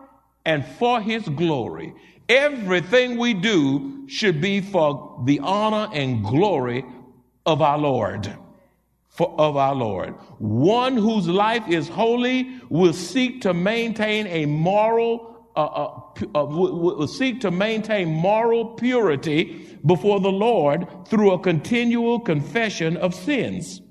and 0.46 0.66
for 0.66 1.02
his 1.02 1.28
glory. 1.30 1.94
Everything 2.30 3.18
we 3.18 3.34
do 3.34 4.08
should 4.08 4.42
be 4.42 4.62
for 4.62 5.22
the 5.26 5.40
honor 5.40 5.90
and 5.94 6.24
glory 6.24 6.84
of 7.46 7.62
our 7.62 7.78
Lord 7.78 8.36
for, 9.18 9.34
of 9.40 9.58
our 9.58 9.74
Lord. 9.74 10.14
One 10.38 10.96
whose 10.96 11.28
life 11.28 11.68
is 11.68 11.90
holy 11.90 12.60
will 12.70 12.94
seek 12.94 13.42
to 13.42 13.54
maintain 13.54 14.28
a 14.28 14.46
moral, 14.46 15.50
uh, 15.56 15.66
uh, 15.66 16.40
uh, 16.40 16.46
will, 16.46 17.08
seek 17.08 17.42
to 17.42 17.50
maintain 17.50 18.10
moral 18.10 18.76
purity 18.76 19.68
before 19.86 20.20
the 20.20 20.32
Lord 20.32 20.88
through 21.08 21.32
a 21.32 21.40
continual 21.40 22.20
confession 22.20 22.96
of 22.98 23.16
sins. 23.16 23.82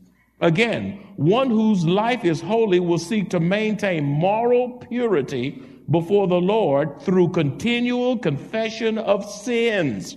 Again, 0.40 1.02
one 1.16 1.50
whose 1.50 1.84
life 1.84 2.24
is 2.24 2.40
holy 2.40 2.78
will 2.78 2.98
seek 2.98 3.30
to 3.30 3.40
maintain 3.40 4.04
moral 4.04 4.78
purity 4.78 5.62
before 5.90 6.28
the 6.28 6.40
Lord 6.40 7.00
through 7.02 7.30
continual 7.30 8.18
confession 8.18 8.98
of 8.98 9.28
sins. 9.28 10.16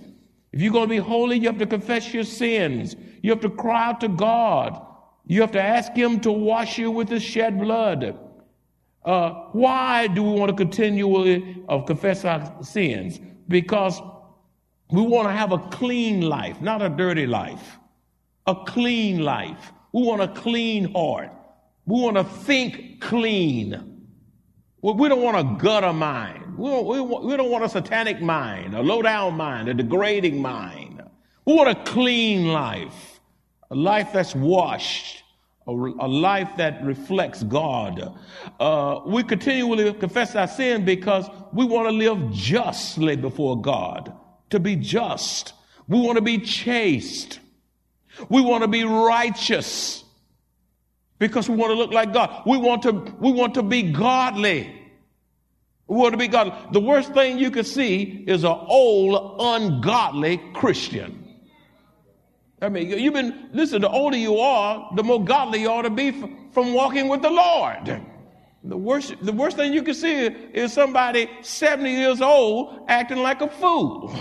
If 0.52 0.60
you're 0.60 0.72
going 0.72 0.88
to 0.88 0.94
be 0.94 0.98
holy, 0.98 1.38
you 1.38 1.46
have 1.46 1.58
to 1.58 1.66
confess 1.66 2.12
your 2.12 2.24
sins. 2.24 2.94
You 3.22 3.30
have 3.30 3.40
to 3.40 3.50
cry 3.50 3.88
out 3.88 4.00
to 4.02 4.08
God. 4.08 4.86
You 5.30 5.42
have 5.42 5.52
to 5.52 5.62
ask 5.62 5.92
Him 5.94 6.18
to 6.22 6.32
wash 6.32 6.76
you 6.76 6.90
with 6.90 7.08
His 7.08 7.22
shed 7.22 7.56
blood. 7.56 8.18
Uh, 9.04 9.30
why 9.52 10.08
do 10.08 10.24
we 10.24 10.32
want 10.32 10.50
to 10.50 10.56
continually 10.56 11.62
uh, 11.68 11.82
confess 11.82 12.24
our 12.24 12.64
sins? 12.64 13.20
Because 13.46 14.00
we 14.90 15.02
want 15.02 15.28
to 15.28 15.32
have 15.32 15.52
a 15.52 15.58
clean 15.58 16.22
life, 16.22 16.60
not 16.60 16.82
a 16.82 16.88
dirty 16.88 17.28
life. 17.28 17.78
A 18.48 18.56
clean 18.66 19.20
life. 19.20 19.72
We 19.92 20.02
want 20.02 20.20
a 20.20 20.26
clean 20.26 20.92
heart. 20.94 21.30
We 21.86 22.00
want 22.00 22.16
to 22.16 22.24
think 22.24 23.00
clean. 23.00 24.00
We 24.82 25.08
don't 25.08 25.22
want 25.22 25.36
a 25.36 25.62
gutter 25.62 25.92
mind. 25.92 26.58
We 26.58 26.70
don't, 26.70 27.24
we, 27.24 27.36
don't 27.36 27.50
want 27.52 27.62
a 27.62 27.68
satanic 27.68 28.20
mind, 28.20 28.74
a 28.74 28.82
low 28.82 29.00
down 29.00 29.34
mind, 29.34 29.68
a 29.68 29.74
degrading 29.74 30.42
mind. 30.42 31.04
We 31.44 31.54
want 31.54 31.68
a 31.68 31.84
clean 31.84 32.48
life, 32.48 33.19
a 33.70 33.74
life 33.74 34.12
that's 34.12 34.34
washed 34.34 35.20
a, 35.66 35.72
a 35.72 36.08
life 36.08 36.50
that 36.56 36.82
reflects 36.84 37.42
God. 37.42 38.18
Uh, 38.58 39.00
we 39.06 39.22
continually 39.22 39.92
confess 39.94 40.34
our 40.34 40.48
sin 40.48 40.84
because 40.84 41.28
we 41.52 41.64
want 41.64 41.88
to 41.88 41.92
live 41.92 42.32
justly 42.32 43.16
before 43.16 43.60
God, 43.60 44.12
to 44.50 44.58
be 44.58 44.76
just. 44.76 45.54
We 45.88 46.00
want 46.00 46.16
to 46.16 46.22
be 46.22 46.38
chaste. 46.38 47.40
We 48.28 48.40
want 48.40 48.62
to 48.62 48.68
be 48.68 48.84
righteous 48.84 50.04
because 51.18 51.48
we 51.48 51.56
want 51.56 51.70
to 51.70 51.76
look 51.76 51.92
like 51.92 52.12
God. 52.12 52.42
We 52.46 52.56
want 52.56 52.82
to, 52.82 52.92
we 53.20 53.32
want 53.32 53.54
to 53.54 53.62
be 53.62 53.82
godly. 53.82 54.76
We 55.86 55.96
want 55.96 56.12
to 56.12 56.18
be 56.18 56.28
godly. 56.28 56.54
The 56.72 56.80
worst 56.80 57.12
thing 57.12 57.38
you 57.38 57.50
could 57.50 57.66
see 57.66 58.24
is 58.26 58.44
an 58.44 58.56
old, 58.66 59.36
ungodly 59.40 60.38
Christian. 60.54 61.19
I 62.62 62.68
mean, 62.68 62.90
you've 62.90 63.14
been, 63.14 63.48
listen, 63.52 63.80
the 63.80 63.88
older 63.88 64.16
you 64.16 64.38
are, 64.38 64.90
the 64.94 65.02
more 65.02 65.22
godly 65.24 65.62
you 65.62 65.70
ought 65.70 65.82
to 65.82 65.90
be 65.90 66.10
from 66.52 66.74
walking 66.74 67.08
with 67.08 67.22
the 67.22 67.30
Lord. 67.30 68.02
The 68.62 68.76
worst, 68.76 69.14
the 69.22 69.32
worst 69.32 69.56
thing 69.56 69.72
you 69.72 69.82
can 69.82 69.94
see 69.94 70.26
is 70.26 70.72
somebody 70.72 71.30
70 71.40 71.90
years 71.90 72.20
old 72.20 72.84
acting 72.88 73.18
like 73.18 73.40
a 73.40 73.48
fool. 73.48 74.14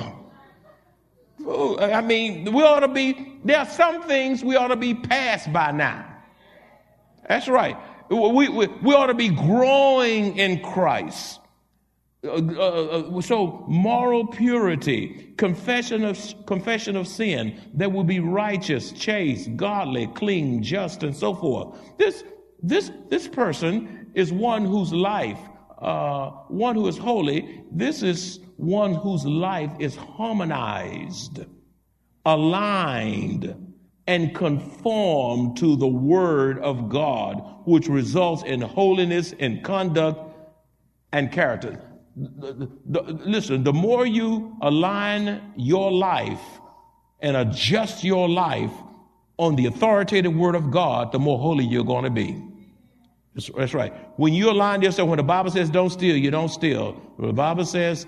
I 1.81 2.01
mean, 2.01 2.51
we 2.53 2.63
ought 2.63 2.79
to 2.79 2.87
be, 2.87 3.39
there 3.43 3.59
are 3.59 3.65
some 3.65 4.03
things 4.03 4.43
we 4.43 4.55
ought 4.55 4.69
to 4.69 4.75
be 4.77 4.93
past 4.93 5.51
by 5.51 5.71
now. 5.71 6.05
That's 7.27 7.47
right. 7.47 7.77
We, 8.09 8.49
we, 8.49 8.67
we 8.67 8.93
ought 8.93 9.07
to 9.07 9.13
be 9.13 9.29
growing 9.29 10.37
in 10.37 10.61
Christ. 10.61 11.39
Uh, 12.21 12.31
uh, 12.31 13.17
uh, 13.17 13.21
so 13.21 13.63
moral 13.69 14.27
purity, 14.27 15.33
confession 15.37 16.03
of 16.03 16.19
confession 16.45 16.97
of 16.97 17.07
sin 17.07 17.57
that 17.73 17.89
will 17.89 18.03
be 18.03 18.19
righteous, 18.19 18.91
chaste, 18.91 19.55
godly, 19.55 20.05
clean, 20.07 20.61
just, 20.61 21.03
and 21.03 21.15
so 21.15 21.33
forth. 21.33 21.79
This 21.97 22.25
this 22.61 22.91
this 23.07 23.25
person 23.29 24.11
is 24.15 24.33
one 24.33 24.65
whose 24.65 24.91
life, 24.91 25.39
uh, 25.77 26.31
one 26.49 26.75
who 26.75 26.89
is 26.89 26.97
holy. 26.97 27.63
This 27.71 28.03
is 28.03 28.41
one 28.57 28.95
whose 28.95 29.25
life 29.25 29.71
is 29.79 29.95
harmonized, 29.95 31.45
aligned, 32.25 33.55
and 34.07 34.35
conformed 34.35 35.55
to 35.55 35.77
the 35.77 35.87
Word 35.87 36.59
of 36.59 36.89
God, 36.89 37.61
which 37.63 37.87
results 37.87 38.43
in 38.43 38.59
holiness 38.59 39.31
in 39.31 39.63
conduct 39.63 40.19
and 41.13 41.31
character 41.31 41.81
the, 42.19 42.69
the, 42.85 43.01
listen, 43.25 43.63
the 43.63 43.73
more 43.73 44.05
you 44.05 44.55
align 44.61 45.53
your 45.55 45.91
life 45.91 46.41
and 47.21 47.37
adjust 47.37 48.03
your 48.03 48.27
life 48.27 48.71
on 49.37 49.55
the 49.55 49.67
authoritative 49.67 50.35
word 50.35 50.55
of 50.55 50.69
God, 50.69 51.11
the 51.11 51.19
more 51.19 51.39
holy 51.39 51.65
you're 51.65 51.85
going 51.85 52.03
to 52.03 52.09
be. 52.09 52.43
That's, 53.33 53.49
that's 53.55 53.73
right. 53.73 53.93
When 54.17 54.33
you 54.33 54.51
align 54.51 54.81
yourself, 54.81 55.07
when 55.07 55.17
the 55.17 55.23
Bible 55.23 55.51
says 55.51 55.69
don't 55.69 55.89
steal, 55.89 56.17
you 56.17 56.31
don't 56.31 56.49
steal. 56.49 56.93
When 57.15 57.29
the 57.29 57.33
Bible 57.33 57.65
says 57.65 58.05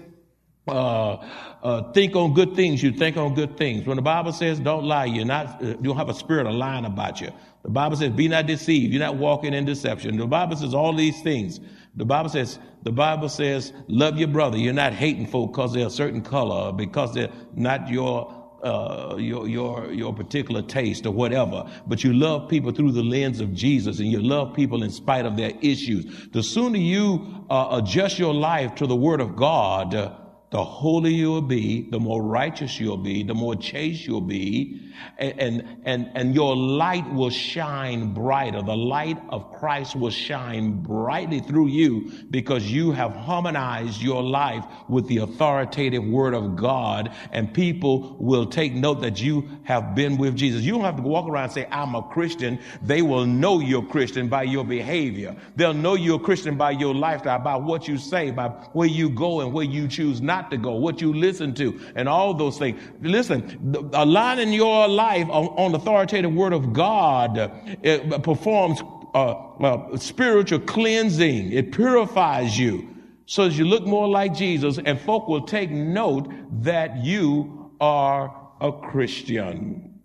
uh, 0.67 1.25
uh, 1.63 1.91
think 1.93 2.15
on 2.15 2.33
good 2.33 2.55
things, 2.55 2.83
you 2.83 2.91
think 2.91 3.17
on 3.17 3.33
good 3.33 3.57
things. 3.57 3.87
When 3.87 3.95
the 3.95 4.01
Bible 4.01 4.33
says 4.33 4.59
don't 4.59 4.83
lie, 4.83 5.05
you're 5.05 5.25
not, 5.25 5.63
uh, 5.63 5.67
you 5.67 5.83
don't 5.83 5.97
have 5.97 6.09
a 6.09 6.13
spirit 6.13 6.47
of 6.47 6.53
lying 6.53 6.85
about 6.85 7.21
you. 7.21 7.31
The 7.63 7.69
Bible 7.69 7.95
says 7.95 8.11
be 8.11 8.27
not 8.27 8.47
deceived. 8.47 8.91
You're 8.91 9.03
not 9.03 9.15
walking 9.15 9.53
in 9.53 9.65
deception. 9.65 10.17
The 10.17 10.27
Bible 10.27 10.57
says 10.57 10.73
all 10.73 10.93
these 10.93 11.21
things. 11.21 11.59
The 11.95 12.05
Bible 12.05 12.29
says, 12.29 12.57
the 12.83 12.91
Bible 12.91 13.29
says, 13.29 13.73
love 13.87 14.17
your 14.17 14.29
brother. 14.29 14.57
You're 14.57 14.73
not 14.73 14.93
hating 14.93 15.27
folk 15.27 15.51
because 15.51 15.73
they're 15.73 15.87
a 15.87 15.91
certain 15.91 16.21
color, 16.21 16.71
because 16.71 17.13
they're 17.13 17.31
not 17.55 17.89
your 17.89 18.37
uh, 18.63 19.15
your 19.17 19.47
your 19.47 19.91
your 19.91 20.13
particular 20.13 20.61
taste 20.61 21.07
or 21.07 21.11
whatever, 21.11 21.67
but 21.87 22.03
you 22.03 22.13
love 22.13 22.47
people 22.47 22.71
through 22.71 22.91
the 22.91 23.01
lens 23.01 23.39
of 23.39 23.53
Jesus, 23.53 23.99
and 23.99 24.07
you 24.07 24.21
love 24.21 24.53
people 24.53 24.83
in 24.83 24.91
spite 24.91 25.25
of 25.25 25.35
their 25.35 25.51
issues. 25.61 26.29
The 26.31 26.43
sooner 26.43 26.77
you 26.77 27.45
uh, 27.49 27.81
adjust 27.81 28.19
your 28.19 28.33
life 28.35 28.75
to 28.75 28.85
the 28.85 28.95
Word 28.95 29.19
of 29.19 29.35
God, 29.35 29.95
uh, 29.95 30.13
the 30.51 30.63
holier 30.63 31.13
you'll 31.13 31.41
be, 31.41 31.89
the 31.89 31.99
more 31.99 32.21
righteous 32.21 32.77
you'll 32.77 32.97
be, 32.97 33.23
the 33.23 33.33
more 33.33 33.55
chaste 33.55 34.05
you'll 34.05 34.19
be, 34.19 34.81
and, 35.17 35.63
and, 35.85 36.11
and 36.13 36.35
your 36.35 36.57
light 36.57 37.09
will 37.13 37.29
shine 37.29 38.13
brighter. 38.13 38.61
The 38.61 38.75
light 38.75 39.17
of 39.29 39.53
Christ 39.53 39.95
will 39.95 40.11
shine 40.11 40.83
brightly 40.83 41.39
through 41.39 41.67
you 41.67 42.11
because 42.29 42.69
you 42.69 42.91
have 42.91 43.15
harmonized 43.15 44.01
your 44.01 44.21
life 44.21 44.65
with 44.89 45.07
the 45.07 45.19
authoritative 45.19 46.03
word 46.03 46.33
of 46.33 46.57
God, 46.57 47.15
and 47.31 47.53
people 47.53 48.17
will 48.19 48.45
take 48.45 48.73
note 48.73 49.01
that 49.01 49.21
you 49.21 49.47
have 49.63 49.95
been 49.95 50.17
with 50.17 50.35
Jesus. 50.35 50.63
You 50.63 50.73
don't 50.73 50.83
have 50.83 50.97
to 50.97 51.01
walk 51.01 51.29
around 51.29 51.45
and 51.45 51.53
say, 51.53 51.67
I'm 51.71 51.95
a 51.95 52.03
Christian. 52.03 52.59
They 52.81 53.01
will 53.01 53.25
know 53.25 53.61
you're 53.61 53.85
Christian 53.85 54.27
by 54.27 54.43
your 54.43 54.65
behavior. 54.65 55.33
They'll 55.55 55.73
know 55.73 55.95
you're 55.95 56.19
a 56.19 56.23
Christian 56.23 56.57
by 56.57 56.71
your 56.71 56.93
lifestyle, 56.93 57.39
by 57.39 57.55
what 57.55 57.87
you 57.87 57.97
say, 57.97 58.31
by 58.31 58.49
where 58.73 58.89
you 58.89 59.09
go 59.09 59.39
and 59.39 59.53
where 59.53 59.63
you 59.63 59.87
choose 59.87 60.21
not 60.21 60.40
not 60.41 60.51
to 60.51 60.57
go, 60.57 60.75
what 60.75 61.01
you 61.01 61.13
listen 61.13 61.53
to, 61.55 61.79
and 61.95 62.09
all 62.09 62.33
those 62.33 62.57
things. 62.57 62.79
Listen, 63.01 63.89
aligning 63.93 64.53
your 64.53 64.87
life 64.87 65.27
on, 65.29 65.47
on 65.47 65.75
authoritative 65.75 66.33
word 66.33 66.53
of 66.53 66.73
God 66.73 67.37
it 67.83 68.23
performs 68.23 68.81
uh, 69.13 69.31
uh, 69.59 69.97
spiritual 69.97 70.59
cleansing. 70.59 71.51
It 71.51 71.71
purifies 71.71 72.57
you 72.57 72.87
so 73.25 73.47
that 73.47 73.55
you 73.55 73.65
look 73.65 73.85
more 73.85 74.07
like 74.07 74.33
Jesus, 74.33 74.79
and 74.83 74.99
folk 74.99 75.27
will 75.27 75.45
take 75.45 75.69
note 75.69 76.31
that 76.63 76.97
you 76.97 77.71
are 77.79 78.35
a 78.59 78.71
Christian. 78.71 79.99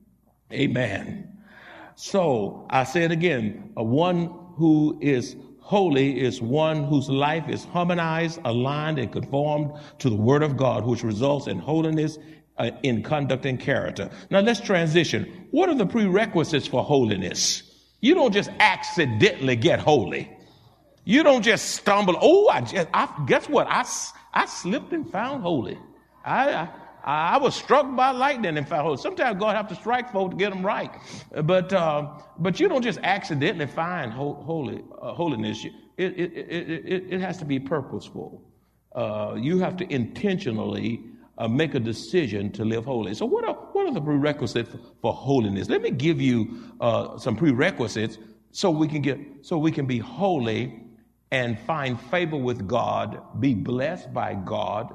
Amen. 0.53 1.39
So 1.95 2.67
I 2.71 2.85
say 2.85 3.05
it 3.05 3.13
again: 3.13 3.73
a 3.77 3.83
one 3.83 4.27
who 4.57 4.99
is 5.01 5.37
Holy 5.67 6.21
is 6.21 6.41
one 6.41 6.85
whose 6.85 7.09
life 7.09 7.49
is 7.49 7.65
harmonized, 7.65 8.39
aligned, 8.45 9.01
and 9.01 9.11
conformed 9.11 9.73
to 9.99 10.09
the 10.09 10.15
Word 10.15 10.45
of 10.45 10.57
God, 10.57 10.87
which 10.87 11.03
results 11.03 11.49
in 11.49 11.59
holiness 11.59 12.19
uh, 12.57 12.71
in 12.85 13.03
conduct 13.03 13.45
and 13.47 13.59
character. 13.59 14.09
Now 14.31 14.39
let's 14.43 14.61
transition. 14.61 15.49
What 15.51 15.69
are 15.69 15.75
the 15.75 15.85
prerequisites 15.85 16.69
for 16.69 16.85
holiness? 16.85 17.65
You 18.01 18.15
don't 18.15 18.33
just 18.33 18.49
accidentally 18.61 19.57
get 19.57 19.81
holy. 19.81 20.31
You 21.05 21.25
don't 21.25 21.43
just 21.43 21.75
stumble. 21.75 22.17
Oh, 22.21 22.49
I 22.49 22.61
just, 22.61 22.87
I, 22.95 23.25
guess 23.27 23.49
what? 23.49 23.67
I, 23.67 23.85
I 24.33 24.47
slipped 24.47 24.93
and 24.93 25.11
found 25.11 25.43
holy. 25.43 25.77
I, 26.25 26.53
I 26.53 26.69
I 27.07 27.39
was 27.39 27.55
struck 27.55 27.95
by 27.95 28.11
lightning 28.11 28.57
found 28.65 28.83
holy. 28.83 28.97
Sometimes 28.97 29.39
God 29.39 29.55
have 29.55 29.69
to 29.69 29.77
strike 29.77 30.11
folk 30.11 30.33
to 30.33 30.37
get 30.37 30.51
them 30.51 30.67
right. 30.67 30.91
But, 31.45 31.73
uh, 31.73 32.19
but 32.39 32.59
you 32.59 32.69
don't 32.69 32.83
just 32.83 32.99
accidentally 33.05 33.69
find 33.69 34.11
holy, 34.13 34.83
uh, 35.01 35.13
holiness. 35.13 35.65
It, 35.97 36.19
it, 36.19 36.33
it, 36.35 37.05
it, 37.13 37.21
has 37.21 37.39
to 37.39 37.45
be 37.45 37.61
purposeful. 37.61 38.43
Uh, 38.93 39.37
you 39.39 39.59
have 39.61 39.77
to 39.77 39.93
intentionally 39.93 41.05
uh, 41.39 41.47
make 41.47 41.75
a 41.75 41.81
decision 41.81 42.51
to 42.53 42.65
live 42.65 42.85
holy. 42.85 43.15
So, 43.15 43.25
what 43.25 43.45
are, 43.45 43.55
what 43.55 43.87
are 43.87 43.95
the 43.95 44.01
prerequisites 44.01 44.69
for, 44.69 44.81
for 45.01 45.13
holiness? 45.13 45.69
Let 45.69 45.83
me 45.83 45.91
give 45.91 46.21
you 46.21 46.75
uh, 46.81 47.17
some 47.19 47.37
prerequisites 47.37 48.19
so 48.51 48.71
we 48.71 48.89
can 48.89 49.01
get 49.01 49.19
so 49.43 49.59
we 49.59 49.71
can 49.71 49.87
be 49.87 49.99
holy 49.99 50.83
and 51.31 51.59
find 51.61 52.01
favor 52.01 52.37
with 52.37 52.67
God, 52.67 53.21
be 53.41 53.55
blessed 53.55 54.13
by 54.13 54.35
God, 54.35 54.95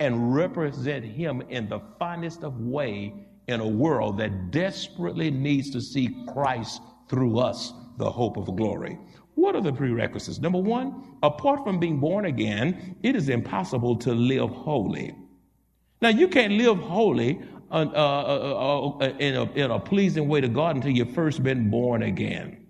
and 0.00 0.34
represent 0.34 1.04
him 1.04 1.42
in 1.48 1.68
the 1.68 1.80
finest 1.98 2.42
of 2.42 2.60
way 2.60 3.12
in 3.48 3.60
a 3.60 3.66
world 3.66 4.18
that 4.18 4.50
desperately 4.50 5.30
needs 5.30 5.70
to 5.70 5.80
see 5.80 6.24
Christ 6.32 6.80
through 7.08 7.38
us, 7.38 7.72
the 7.98 8.10
hope 8.10 8.36
of 8.36 8.56
glory. 8.56 8.98
What 9.34 9.54
are 9.54 9.60
the 9.60 9.72
prerequisites? 9.72 10.38
Number 10.38 10.58
one, 10.58 11.16
apart 11.22 11.64
from 11.64 11.78
being 11.78 11.98
born 11.98 12.24
again, 12.26 12.96
it 13.02 13.16
is 13.16 13.28
impossible 13.28 13.96
to 13.96 14.14
live 14.14 14.50
holy. 14.50 15.14
Now, 16.00 16.08
you 16.08 16.28
can't 16.28 16.54
live 16.54 16.78
holy 16.78 17.40
uh, 17.70 17.74
uh, 17.74 17.88
uh, 17.94 18.88
uh 18.88 19.08
in, 19.18 19.34
a, 19.34 19.52
in, 19.52 19.70
a, 19.70 19.80
pleasing 19.80 20.28
way 20.28 20.40
to 20.40 20.48
God 20.48 20.76
until 20.76 20.92
you've 20.92 21.14
first 21.14 21.42
been 21.42 21.70
born 21.70 22.02
again. 22.02 22.66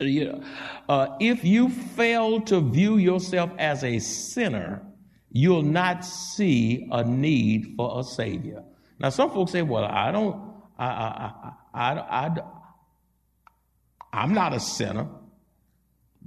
Uh, 0.00 1.08
if 1.20 1.44
you 1.44 1.68
fail 1.68 2.40
to 2.42 2.60
view 2.60 2.96
yourself 2.96 3.50
as 3.58 3.84
a 3.84 3.98
sinner, 3.98 4.82
you'll 5.30 5.62
not 5.62 6.04
see 6.04 6.88
a 6.90 7.04
need 7.04 7.74
for 7.76 8.00
a 8.00 8.04
Savior. 8.04 8.62
Now, 8.98 9.10
some 9.10 9.30
folks 9.30 9.52
say, 9.52 9.62
well, 9.62 9.84
I 9.84 10.10
don't, 10.10 10.54
I, 10.78 10.86
I, 10.86 11.52
I, 11.74 11.92
I, 11.98 12.36
I'm 14.12 14.34
not 14.34 14.54
a 14.54 14.60
sinner. 14.60 15.08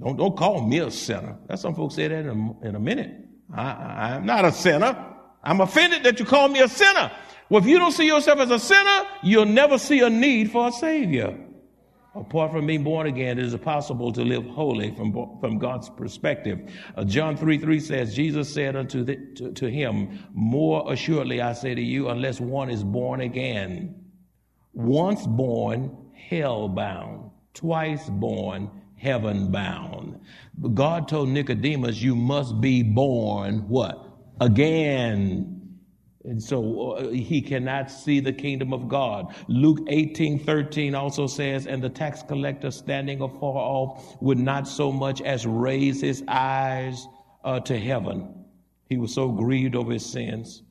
Don't, 0.00 0.16
don't 0.16 0.36
call 0.36 0.66
me 0.66 0.78
a 0.78 0.90
sinner. 0.90 1.36
That's 1.48 1.62
some 1.62 1.74
folks 1.74 1.94
say 1.94 2.08
that 2.08 2.18
in 2.18 2.28
a, 2.28 2.68
in 2.68 2.74
a 2.74 2.80
minute. 2.80 3.12
I, 3.54 4.14
I'm 4.14 4.26
not 4.26 4.44
a 4.44 4.52
sinner. 4.52 4.96
I'm 5.42 5.60
offended 5.60 6.04
that 6.04 6.18
you 6.18 6.24
call 6.24 6.48
me 6.48 6.60
a 6.60 6.68
sinner. 6.68 7.10
Well, 7.48 7.60
if 7.60 7.68
you 7.68 7.78
don't 7.78 7.92
see 7.92 8.06
yourself 8.06 8.38
as 8.38 8.50
a 8.50 8.58
sinner, 8.58 9.06
you'll 9.22 9.44
never 9.44 9.78
see 9.78 10.00
a 10.00 10.08
need 10.08 10.50
for 10.50 10.68
a 10.68 10.72
Savior. 10.72 11.38
Apart 12.14 12.52
from 12.52 12.66
being 12.66 12.84
born 12.84 13.06
again, 13.06 13.38
it 13.38 13.44
is 13.46 13.54
impossible 13.54 14.12
to 14.12 14.22
live 14.22 14.44
holy 14.44 14.94
from, 14.94 15.38
from 15.40 15.58
God's 15.58 15.88
perspective. 15.88 16.70
Uh, 16.94 17.04
John 17.04 17.38
3 17.38 17.56
3 17.56 17.80
says, 17.80 18.14
Jesus 18.14 18.52
said 18.52 18.76
unto 18.76 19.02
the, 19.02 19.16
to, 19.36 19.52
to 19.52 19.70
him, 19.70 20.18
More 20.34 20.92
assuredly 20.92 21.40
I 21.40 21.54
say 21.54 21.74
to 21.74 21.80
you, 21.80 22.10
unless 22.10 22.38
one 22.38 22.68
is 22.68 22.84
born 22.84 23.22
again, 23.22 23.94
once 24.74 25.26
born, 25.26 25.96
hell 26.14 26.68
bound, 26.68 27.30
twice 27.54 28.10
born, 28.10 28.70
heaven 28.96 29.50
bound. 29.50 30.20
God 30.74 31.08
told 31.08 31.30
Nicodemus, 31.30 32.02
You 32.02 32.14
must 32.14 32.60
be 32.60 32.82
born 32.82 33.68
what? 33.68 34.06
Again. 34.38 35.61
And 36.24 36.42
so 36.42 36.92
uh, 36.92 37.08
he 37.08 37.42
cannot 37.42 37.90
see 37.90 38.20
the 38.20 38.32
kingdom 38.32 38.72
of 38.72 38.88
God. 38.88 39.34
Luke 39.48 39.80
18, 39.88 40.38
13 40.44 40.94
also 40.94 41.26
says, 41.26 41.66
And 41.66 41.82
the 41.82 41.88
tax 41.88 42.22
collector 42.22 42.70
standing 42.70 43.20
afar 43.20 43.56
off 43.56 44.16
would 44.20 44.38
not 44.38 44.68
so 44.68 44.92
much 44.92 45.20
as 45.20 45.46
raise 45.46 46.00
his 46.00 46.22
eyes 46.28 47.08
uh, 47.44 47.60
to 47.60 47.78
heaven. 47.78 48.44
He 48.88 48.98
was 48.98 49.12
so 49.12 49.28
grieved 49.28 49.74
over 49.74 49.92
his 49.92 50.06
sins. 50.06 50.62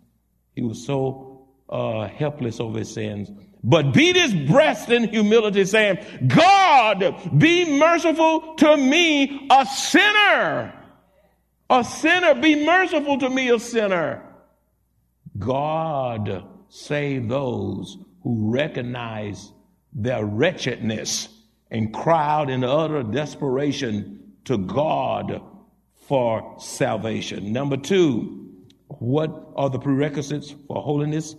He 0.56 0.62
was 0.62 0.86
so 0.86 1.48
uh, 1.70 2.08
helpless 2.08 2.60
over 2.60 2.80
his 2.80 2.94
sins. 2.94 3.30
But 3.64 3.94
beat 3.94 4.16
his 4.16 4.34
breast 4.34 4.90
in 4.90 5.10
humility, 5.10 5.66
saying, 5.66 6.00
God, 6.28 7.38
be 7.38 7.78
merciful 7.78 8.56
to 8.56 8.78
me, 8.78 9.48
a 9.52 9.66
sinner. 9.66 10.74
A 11.70 11.84
sinner, 11.84 12.36
be 12.36 12.66
merciful 12.66 13.20
to 13.20 13.30
me, 13.30 13.50
a 13.50 13.60
sinner. 13.60 14.31
God 15.42 16.46
save 16.70 17.28
those 17.28 17.98
who 18.24 18.52
recognize 18.52 19.52
their 19.92 20.24
wretchedness 20.24 21.28
and 21.70 21.94
cry 21.94 22.42
out 22.42 22.50
in 22.50 22.64
utter 22.64 23.04
desperation 23.04 24.34
to 24.46 24.58
God 24.58 25.42
for 26.08 26.56
salvation. 26.60 27.52
Number 27.52 27.78
two, 27.78 28.50
what 28.88 29.50
are 29.56 29.70
the 29.70 29.80
prerequisites 29.80 30.54
for 30.68 30.82
holiness? 30.82 31.36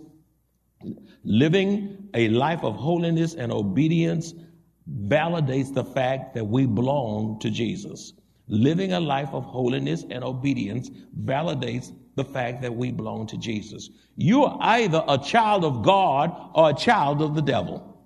Living 1.23 2.09
a 2.13 2.27
life 2.29 2.63
of 2.63 2.75
holiness 2.75 3.35
and 3.35 3.51
obedience 3.51 4.33
validates 5.07 5.73
the 5.73 5.83
fact 5.83 6.33
that 6.33 6.45
we 6.45 6.65
belong 6.65 7.39
to 7.39 7.49
Jesus. 7.49 8.13
Living 8.47 8.91
a 8.91 8.99
life 8.99 9.29
of 9.31 9.45
holiness 9.45 10.03
and 10.09 10.23
obedience 10.23 10.89
validates 11.21 11.93
the 12.15 12.23
fact 12.23 12.61
that 12.61 12.73
we 12.73 12.91
belong 12.91 13.27
to 13.27 13.37
Jesus. 13.37 13.89
You 14.15 14.43
are 14.43 14.57
either 14.61 15.03
a 15.07 15.17
child 15.17 15.65
of 15.65 15.81
God 15.81 16.51
or 16.53 16.69
a 16.69 16.73
child 16.73 17.21
of 17.21 17.35
the 17.35 17.41
devil. 17.41 18.05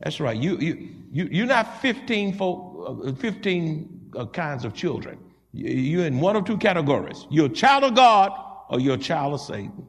That's 0.00 0.20
right. 0.20 0.36
You, 0.36 0.58
you, 0.58 0.88
you, 1.12 1.28
you're 1.30 1.46
not 1.46 1.80
15, 1.80 2.36
folk, 2.36 3.04
uh, 3.06 3.12
15 3.12 4.10
uh, 4.16 4.26
kinds 4.26 4.64
of 4.64 4.74
children. 4.74 5.18
You're 5.52 6.06
in 6.06 6.18
one 6.18 6.34
of 6.34 6.44
two 6.44 6.58
categories. 6.58 7.26
You're 7.30 7.46
a 7.46 7.50
child 7.50 7.84
of 7.84 7.94
God 7.94 8.32
or 8.68 8.80
you're 8.80 8.96
a 8.96 8.98
child 8.98 9.34
of 9.34 9.40
Satan. 9.40 9.86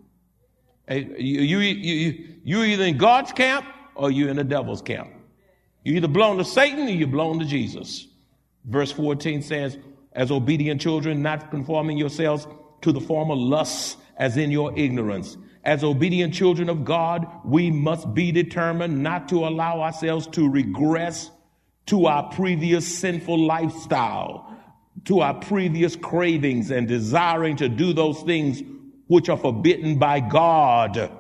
You, 0.88 1.42
you, 1.42 1.58
you, 1.58 2.36
you're 2.44 2.66
either 2.66 2.84
in 2.84 2.98
God's 2.98 3.32
camp 3.32 3.66
or 3.96 4.12
you're 4.12 4.30
in 4.30 4.38
the 4.38 4.44
devil's 4.44 4.84
camp. 4.84 5.10
You 5.84 5.96
either 5.96 6.08
belong 6.08 6.38
to 6.38 6.46
Satan 6.46 6.88
or 6.88 6.92
you 6.92 7.08
belong 7.08 7.40
to 7.40 7.46
Jesus. 7.46 8.08
Verse 8.66 8.92
14 8.92 9.42
says, 9.42 9.80
as 10.12 10.30
obedient 10.32 10.80
children, 10.80 11.24
not 11.24 11.50
conforming 11.50 11.98
yourselves 11.98 12.48
to 12.82 12.92
the 12.92 13.02
former 13.02 13.36
lusts 13.36 13.98
as 14.18 14.38
in 14.38 14.52
your 14.52 14.78
ignorance. 14.78 15.38
As 15.64 15.84
obedient 15.84 16.34
children 16.34 16.70
of 16.70 16.86
God, 16.86 17.28
we 17.44 17.72
must 17.72 18.14
be 18.14 18.32
determined 18.32 19.02
not 19.02 19.30
to 19.30 19.48
allow 19.48 19.82
ourselves 19.82 20.28
to 20.28 20.48
regress 20.48 21.32
to 21.88 22.06
our 22.06 22.30
previous 22.30 23.00
sinful 23.00 23.40
lifestyle, 23.40 24.56
to 25.06 25.22
our 25.22 25.34
previous 25.34 25.96
cravings 25.96 26.72
and 26.72 26.88
desiring 26.88 27.56
to 27.58 27.70
do 27.70 27.94
those 27.94 28.22
things 28.22 28.62
which 29.08 29.30
are 29.30 29.38
forbidden 29.38 29.98
by 29.98 30.20
God. 30.20 31.12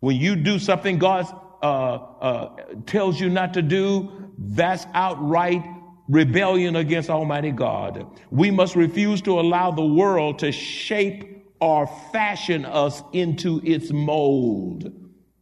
When 0.00 0.16
you 0.16 0.36
do 0.36 0.58
something 0.58 0.98
God 0.98 1.26
uh, 1.62 1.66
uh, 1.66 2.56
tells 2.86 3.20
you 3.20 3.28
not 3.28 3.54
to 3.54 3.62
do, 3.62 4.30
that's 4.38 4.86
outright 4.94 5.64
rebellion 6.08 6.76
against 6.76 7.10
Almighty 7.10 7.50
God. 7.50 8.06
We 8.30 8.50
must 8.50 8.76
refuse 8.76 9.20
to 9.22 9.38
allow 9.38 9.70
the 9.70 9.84
world 9.84 10.38
to 10.40 10.52
shape 10.52 11.46
or 11.60 11.86
fashion 12.12 12.64
us 12.64 13.02
into 13.12 13.60
its 13.64 13.90
mold. 13.92 14.92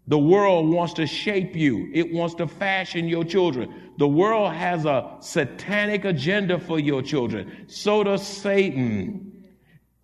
The 0.08 0.18
world 0.18 0.68
wants 0.68 0.94
to 0.94 1.06
shape 1.06 1.56
you. 1.56 1.90
It 1.92 2.12
wants 2.12 2.34
to 2.36 2.46
fashion 2.46 3.08
your 3.08 3.24
children. 3.24 3.92
The 3.98 4.06
world 4.06 4.52
has 4.52 4.84
a 4.84 5.16
satanic 5.20 6.04
agenda 6.04 6.60
for 6.60 6.78
your 6.78 7.02
children. 7.02 7.64
So 7.66 8.04
does 8.04 8.24
Satan. 8.26 9.32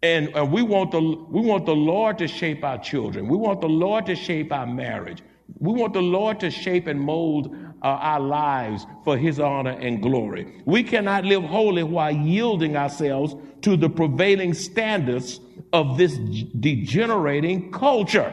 And, 0.03 0.31
and 0.35 0.53
we 0.53 0.63
want 0.63 0.91
the 0.91 1.01
we 1.01 1.41
want 1.41 1.67
the 1.67 1.77
Lord 1.77 2.19
to 2.19 2.27
shape 2.27 2.65
our 2.65 2.79
children. 2.79 3.29
We 3.29 3.37
want 3.37 3.61
the 3.61 3.69
Lord 3.69 4.07
to 4.07 4.17
shape 4.17 4.53
our 4.53 4.67
marriage. 4.67 5.23
We 5.61 5.73
want 5.73 5.93
the 5.93 6.03
Lord 6.03 6.41
to 6.41 6.51
shape 6.51 6.89
and 6.89 7.01
mold 7.01 7.55
uh, 7.83 7.87
our 7.87 8.21
lives 8.21 8.87
for 9.05 9.19
his 9.19 9.41
honor 9.41 9.73
and 9.73 10.01
glory. 10.01 10.63
We 10.65 10.83
cannot 10.85 11.25
live 11.25 11.43
holy 11.43 11.83
while 11.83 12.13
yielding 12.13 12.77
ourselves 12.77 13.35
to 13.63 13.77
the 13.77 13.89
prevailing 13.89 14.55
standards 14.55 15.41
of 15.73 15.99
this 15.99 16.17
degenerating 16.17 17.73
culture. 17.73 18.33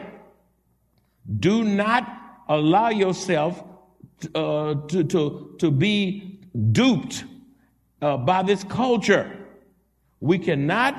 Do 1.38 1.64
not 1.64 2.08
allow 2.48 2.90
yourself 2.90 3.62
uh, 4.34 4.74
to, 4.74 5.04
to, 5.04 5.56
to 5.58 5.70
be 5.70 6.40
duped 6.72 7.24
uh, 8.02 8.16
by 8.18 8.42
this 8.42 8.64
culture. 8.64 9.36
We 10.20 10.38
cannot 10.38 10.94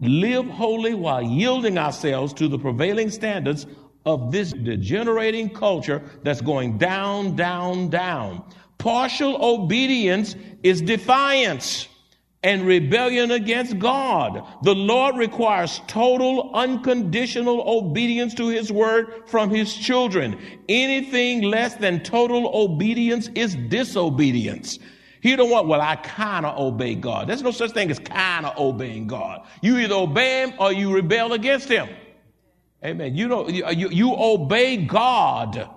live 0.00 0.46
holy 0.46 0.94
while 0.94 1.22
yielding 1.22 1.78
ourselves 1.78 2.32
to 2.34 2.48
the 2.48 2.58
prevailing 2.58 3.10
standards 3.10 3.66
of 4.04 4.32
this 4.32 4.52
degenerating 4.52 5.50
culture 5.50 6.02
that's 6.22 6.40
going 6.40 6.78
down, 6.78 7.36
down, 7.36 7.88
down. 7.88 8.44
Partial 8.78 9.42
obedience 9.42 10.36
is 10.62 10.82
defiance 10.82 11.88
and 12.42 12.66
rebellion 12.66 13.30
against 13.30 13.78
God. 13.78 14.46
The 14.62 14.74
Lord 14.74 15.16
requires 15.16 15.80
total, 15.86 16.50
unconditional 16.52 17.62
obedience 17.66 18.34
to 18.34 18.48
His 18.48 18.70
word 18.70 19.22
from 19.26 19.48
His 19.48 19.74
children. 19.74 20.38
Anything 20.68 21.40
less 21.42 21.74
than 21.76 22.02
total 22.02 22.50
obedience 22.54 23.30
is 23.34 23.56
disobedience. 23.56 24.78
He 25.22 25.34
don't 25.36 25.48
want, 25.48 25.68
well, 25.68 25.80
I 25.80 25.96
kind 25.96 26.44
of 26.44 26.58
obey 26.58 26.94
God. 26.96 27.28
There's 27.28 27.40
no 27.40 27.50
such 27.50 27.70
thing 27.70 27.90
as 27.90 27.98
kind 27.98 28.44
of 28.44 28.58
obeying 28.58 29.06
God. 29.06 29.46
You 29.62 29.78
either 29.78 29.94
obey 29.94 30.42
Him 30.42 30.52
or 30.58 30.70
you 30.70 30.94
rebel 30.94 31.32
against 31.32 31.70
Him. 31.70 31.88
Amen. 32.84 33.14
You 33.16 33.28
don't, 33.28 33.50
you, 33.50 33.88
you 33.88 34.14
obey 34.14 34.76
God 34.76 35.70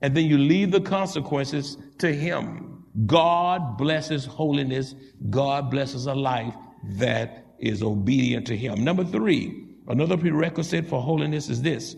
and 0.00 0.16
then 0.16 0.26
you 0.26 0.38
leave 0.38 0.70
the 0.70 0.80
consequences 0.80 1.76
to 1.98 2.14
Him. 2.14 2.84
God 3.06 3.76
blesses 3.76 4.24
holiness. 4.24 4.94
God 5.28 5.70
blesses 5.70 6.06
a 6.06 6.14
life 6.14 6.54
that 6.98 7.46
is 7.58 7.82
obedient 7.82 8.46
to 8.46 8.56
Him. 8.56 8.84
Number 8.84 9.04
three, 9.04 9.66
another 9.88 10.16
prerequisite 10.16 10.86
for 10.86 11.02
holiness 11.02 11.48
is 11.48 11.62
this. 11.62 11.96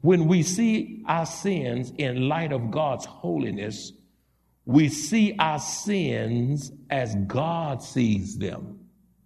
When 0.00 0.26
we 0.26 0.42
see 0.42 1.02
our 1.06 1.26
sins 1.26 1.92
in 1.98 2.28
light 2.28 2.52
of 2.52 2.70
God's 2.70 3.04
holiness, 3.04 3.92
we 4.64 4.88
see 4.88 5.34
our 5.38 5.58
sins 5.58 6.72
as 6.90 7.14
God 7.26 7.82
sees 7.82 8.38
them. 8.38 8.80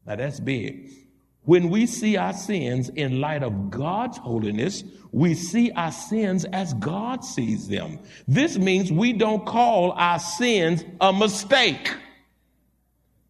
Now 0.06 0.16
that's 0.16 0.40
big. 0.40 0.90
When 1.44 1.70
we 1.70 1.86
see 1.86 2.16
our 2.16 2.32
sins 2.32 2.90
in 2.90 3.20
light 3.20 3.42
of 3.42 3.70
God's 3.70 4.18
holiness, 4.18 4.84
we 5.10 5.34
see 5.34 5.72
our 5.72 5.90
sins 5.90 6.44
as 6.46 6.74
God 6.74 7.24
sees 7.24 7.68
them. 7.68 7.98
This 8.28 8.58
means 8.58 8.92
we 8.92 9.12
don't 9.12 9.44
call 9.44 9.92
our 9.92 10.18
sins 10.18 10.84
a 11.00 11.12
mistake. 11.12 11.94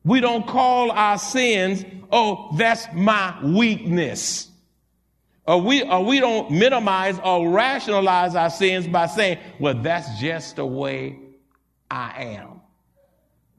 We 0.04 0.20
don't 0.20 0.46
call 0.46 0.90
our 0.90 1.18
sins, 1.18 1.84
oh, 2.10 2.54
that's 2.56 2.86
my 2.94 3.38
weakness. 3.44 4.48
Or 5.46 5.60
we, 5.60 5.82
or 5.82 6.04
we 6.04 6.20
don't 6.20 6.50
minimize 6.50 7.18
or 7.24 7.48
rationalize 7.50 8.34
our 8.34 8.50
sins 8.50 8.86
by 8.86 9.06
saying, 9.06 9.38
well, 9.58 9.74
that's 9.74 10.18
just 10.18 10.56
the 10.56 10.66
way 10.66 11.18
I 11.90 12.22
am. 12.22 12.59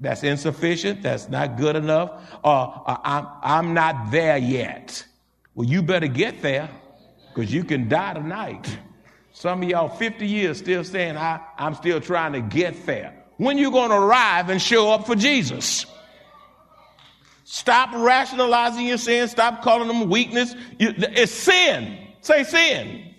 That's 0.01 0.23
insufficient. 0.23 1.03
That's 1.03 1.29
not 1.29 1.57
good 1.57 1.75
enough. 1.75 2.35
Or, 2.43 2.83
I'm, 2.87 3.27
I'm 3.43 3.73
not 3.75 4.11
there 4.11 4.37
yet. 4.37 5.05
Well, 5.53 5.67
you 5.67 5.83
better 5.83 6.07
get 6.07 6.41
there 6.41 6.69
because 7.33 7.53
you 7.53 7.63
can 7.63 7.87
die 7.87 8.15
tonight. 8.15 8.79
Some 9.31 9.61
of 9.61 9.69
y'all 9.69 9.89
50 9.89 10.27
years 10.27 10.57
still 10.57 10.83
saying, 10.83 11.17
I, 11.17 11.39
I'm 11.57 11.75
still 11.75 12.01
trying 12.01 12.33
to 12.33 12.41
get 12.41 12.85
there. 12.87 13.13
When 13.37 13.57
you 13.57 13.71
going 13.71 13.91
to 13.91 13.95
arrive 13.95 14.49
and 14.49 14.61
show 14.61 14.91
up 14.91 15.05
for 15.05 15.15
Jesus? 15.15 15.85
Stop 17.43 17.89
rationalizing 17.93 18.87
your 18.87 18.97
sin. 18.97 19.27
Stop 19.27 19.61
calling 19.61 19.87
them 19.87 20.09
weakness. 20.09 20.55
It's 20.79 21.31
sin. 21.31 22.07
Say 22.21 22.43
sin. 22.43 23.10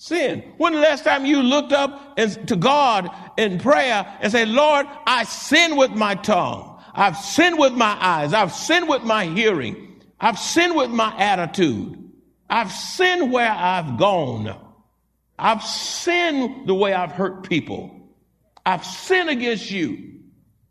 Sin. 0.00 0.54
When 0.56 0.72
the 0.72 0.78
last 0.80 1.04
time 1.04 1.26
you 1.26 1.42
looked 1.42 1.74
up 1.74 2.14
and, 2.16 2.48
to 2.48 2.56
God 2.56 3.10
in 3.36 3.58
prayer 3.58 4.06
and 4.22 4.32
said, 4.32 4.48
Lord, 4.48 4.86
I 5.06 5.24
sin 5.24 5.76
with 5.76 5.90
my 5.90 6.14
tongue. 6.14 6.82
I've 6.94 7.18
sinned 7.18 7.58
with 7.58 7.74
my 7.74 7.98
eyes. 8.00 8.32
I've 8.32 8.54
sinned 8.54 8.88
with 8.88 9.02
my 9.02 9.26
hearing. 9.26 10.00
I've 10.18 10.38
sinned 10.38 10.74
with 10.74 10.88
my 10.88 11.14
attitude. 11.18 12.02
I've 12.48 12.72
sinned 12.72 13.30
where 13.30 13.50
I've 13.50 13.98
gone. 13.98 14.58
I've 15.38 15.62
sinned 15.62 16.66
the 16.66 16.74
way 16.74 16.94
I've 16.94 17.12
hurt 17.12 17.46
people. 17.46 18.08
I've 18.64 18.86
sinned 18.86 19.28
against 19.28 19.70
you. 19.70 20.14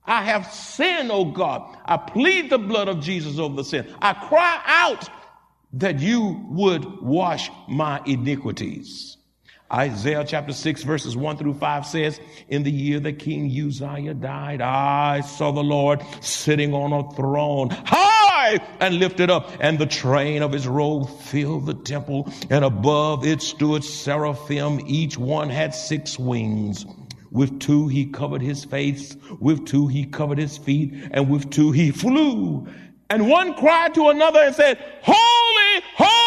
I 0.08 0.24
have 0.24 0.52
sinned, 0.52 1.12
oh 1.12 1.26
God. 1.26 1.78
I 1.86 1.98
plead 1.98 2.50
the 2.50 2.58
blood 2.58 2.88
of 2.88 3.00
Jesus 3.00 3.38
over 3.38 3.58
the 3.58 3.64
sin. 3.64 3.96
I 4.02 4.14
cry 4.14 4.60
out 4.66 5.08
that 5.74 6.00
you 6.00 6.48
would 6.50 7.00
wash 7.00 7.52
my 7.68 8.02
iniquities. 8.08 9.18
Isaiah 9.72 10.26
chapter 10.28 10.52
6 10.52 10.82
verses 10.82 11.16
1 11.16 11.38
through 11.38 11.54
5 11.54 11.86
says, 11.86 12.20
In 12.48 12.64
the 12.64 12.72
year 12.72 13.00
that 13.02 13.20
King 13.20 13.46
Uzziah 13.46 14.16
died, 14.16 14.62
I 14.62 15.22
saw 15.22 15.52
the 15.52 15.64
Lord 15.64 16.04
sitting 16.22 16.74
on 16.74 16.92
a 16.92 17.12
throne, 17.12 17.70
high 17.70 18.60
and 18.80 18.96
lifted 18.96 19.30
up, 19.30 19.52
and 19.60 19.78
the 19.78 19.86
train 19.86 20.42
of 20.42 20.52
his 20.52 20.68
robe 20.68 21.08
filled 21.22 21.68
the 21.68 21.76
temple, 21.76 22.34
and 22.50 22.66
above 22.66 23.24
it 23.26 23.44
stood 23.44 23.84
seraphim. 23.84 24.82
Each 24.88 25.20
one 25.20 25.50
had 25.50 25.76
six 25.76 26.18
wings. 26.18 26.86
With 27.30 27.60
two 27.60 27.88
he 27.88 28.08
covered 28.08 28.42
his 28.42 28.66
face, 28.66 29.16
with 29.40 29.68
two 29.68 29.88
he 29.88 30.06
covered 30.06 30.40
his 30.40 30.58
feet, 30.58 30.96
and 31.12 31.30
with 31.30 31.52
two 31.52 31.72
he 31.72 31.92
flew. 31.92 32.68
And 33.12 33.30
one 33.30 33.54
cried 33.54 33.94
to 33.96 34.10
another 34.10 34.40
and 34.40 34.56
said, 34.56 34.84
Holy, 35.04 35.84
holy, 35.96 36.19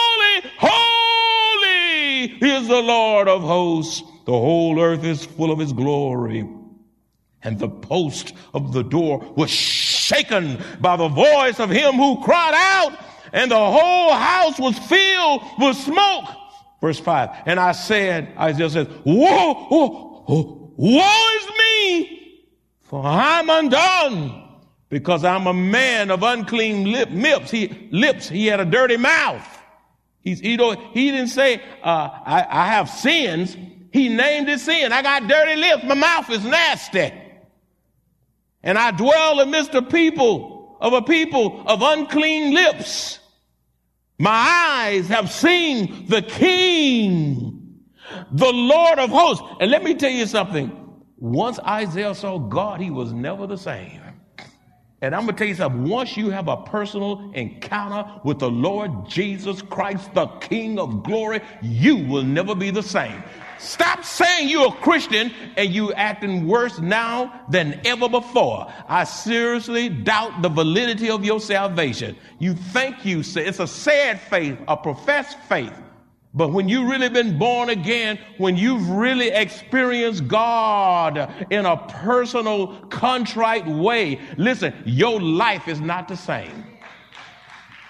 is 2.42 2.68
the 2.68 2.80
Lord 2.80 3.28
of 3.28 3.42
hosts. 3.42 4.02
The 4.24 4.32
whole 4.32 4.80
earth 4.80 5.04
is 5.04 5.24
full 5.24 5.50
of 5.50 5.58
his 5.58 5.72
glory. 5.72 6.48
And 7.42 7.58
the 7.58 7.68
post 7.68 8.34
of 8.54 8.72
the 8.72 8.82
door 8.82 9.18
was 9.36 9.50
shaken 9.50 10.62
by 10.80 10.96
the 10.96 11.08
voice 11.08 11.58
of 11.58 11.70
him 11.70 11.94
who 11.94 12.22
cried 12.22 12.54
out, 12.54 12.98
and 13.32 13.50
the 13.50 13.56
whole 13.56 14.12
house 14.12 14.58
was 14.58 14.78
filled 14.78 15.42
with 15.58 15.76
smoke. 15.76 16.28
Verse 16.80 17.00
5. 17.00 17.30
And 17.46 17.58
I 17.58 17.72
said, 17.72 18.32
Isaiah 18.38 18.70
says, 18.70 18.88
Woe, 19.04 19.66
woe, 19.70 20.24
woe, 20.28 20.72
woe 20.76 21.28
is 21.36 21.48
me, 21.58 22.48
for 22.82 23.04
I'm 23.04 23.50
undone, 23.50 24.48
because 24.88 25.24
I'm 25.24 25.46
a 25.46 25.54
man 25.54 26.10
of 26.10 26.22
unclean 26.22 26.92
lip, 26.92 27.08
lips. 27.10 27.50
He, 27.50 27.88
lips. 27.90 28.28
He 28.28 28.46
had 28.46 28.60
a 28.60 28.64
dirty 28.64 28.96
mouth. 28.96 29.61
He's, 30.22 30.40
he, 30.40 30.56
don't, 30.56 30.78
he 30.92 31.10
didn't 31.10 31.28
say, 31.28 31.60
uh, 31.82 32.08
I, 32.24 32.46
I 32.48 32.66
have 32.68 32.88
sins. 32.88 33.56
He 33.92 34.08
named 34.08 34.48
his 34.48 34.62
sin. 34.62 34.92
I 34.92 35.02
got 35.02 35.28
dirty 35.28 35.56
lips. 35.56 35.84
My 35.84 35.94
mouth 35.94 36.30
is 36.30 36.44
nasty. 36.44 37.12
And 38.62 38.78
I 38.78 38.92
dwell 38.92 39.40
amidst 39.40 39.74
a 39.74 39.82
people 39.82 40.78
of 40.80 40.92
a 40.92 41.02
people 41.02 41.64
of 41.66 41.82
unclean 41.82 42.54
lips. 42.54 43.18
My 44.18 44.30
eyes 44.30 45.08
have 45.08 45.30
seen 45.32 46.06
the 46.08 46.22
King, 46.22 47.80
the 48.30 48.52
Lord 48.52 49.00
of 49.00 49.10
hosts. 49.10 49.44
And 49.60 49.70
let 49.70 49.82
me 49.82 49.94
tell 49.94 50.10
you 50.10 50.26
something. 50.26 50.78
Once 51.16 51.58
Isaiah 51.60 52.14
saw 52.14 52.38
God, 52.38 52.80
he 52.80 52.90
was 52.90 53.12
never 53.12 53.46
the 53.46 53.58
same. 53.58 54.01
And 55.02 55.16
I'm 55.16 55.22
going 55.22 55.34
to 55.34 55.38
tell 55.38 55.48
you 55.48 55.56
something. 55.56 55.88
Once 55.88 56.16
you 56.16 56.30
have 56.30 56.46
a 56.46 56.56
personal 56.56 57.28
encounter 57.34 58.08
with 58.22 58.38
the 58.38 58.48
Lord 58.48 59.08
Jesus 59.08 59.60
Christ, 59.60 60.14
the 60.14 60.26
King 60.26 60.78
of 60.78 61.02
glory, 61.02 61.40
you 61.60 61.96
will 61.96 62.22
never 62.22 62.54
be 62.54 62.70
the 62.70 62.84
same. 62.84 63.20
Stop 63.58 64.04
saying 64.04 64.48
you're 64.48 64.68
a 64.68 64.76
Christian 64.76 65.32
and 65.56 65.70
you 65.70 65.92
acting 65.94 66.46
worse 66.46 66.78
now 66.78 67.44
than 67.50 67.80
ever 67.84 68.08
before. 68.08 68.72
I 68.88 69.02
seriously 69.02 69.88
doubt 69.88 70.40
the 70.40 70.48
validity 70.48 71.10
of 71.10 71.24
your 71.24 71.40
salvation. 71.40 72.16
You 72.38 72.54
think 72.54 73.04
you 73.04 73.24
say 73.24 73.44
it's 73.44 73.58
a 73.58 73.66
sad 73.66 74.20
faith, 74.20 74.56
a 74.68 74.76
professed 74.76 75.38
faith. 75.48 75.72
But 76.34 76.48
when 76.48 76.68
you've 76.68 76.88
really 76.88 77.10
been 77.10 77.38
born 77.38 77.68
again, 77.68 78.18
when 78.38 78.56
you've 78.56 78.88
really 78.88 79.28
experienced 79.28 80.28
God 80.28 81.46
in 81.50 81.66
a 81.66 81.76
personal, 81.76 82.78
contrite 82.86 83.66
way, 83.66 84.18
listen, 84.38 84.72
your 84.86 85.20
life 85.20 85.68
is 85.68 85.80
not 85.80 86.08
the 86.08 86.16
same. 86.16 86.64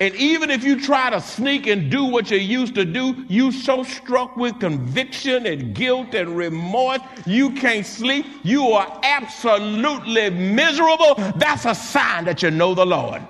And 0.01 0.17
even 0.17 0.51
if 0.51 0.65
you 0.65 0.81
try 0.81 1.11
to 1.11 1.21
sneak 1.21 1.69
and 1.69 1.89
do 1.89 2.05
what 2.05 2.29
you 2.33 2.39
used 2.39 2.75
to 2.75 2.85
do, 2.85 3.25
you 3.29 3.53
so 3.53 3.85
struck 3.85 4.37
with 4.37 4.59
conviction 4.59 5.47
and 5.47 5.77
guilt 5.77 6.13
and 6.15 6.37
remorse, 6.37 6.99
you 7.25 7.53
can't 7.53 7.87
sleep. 7.87 8.27
You 8.43 8.71
are 8.71 8.99
absolutely 9.05 10.31
miserable. 10.31 11.15
That's 11.37 11.67
a 11.67 11.75
sign 11.77 12.25
that 12.25 12.43
you 12.43 12.51
know 12.51 12.75
the 12.75 12.85
Lord. 12.85 13.23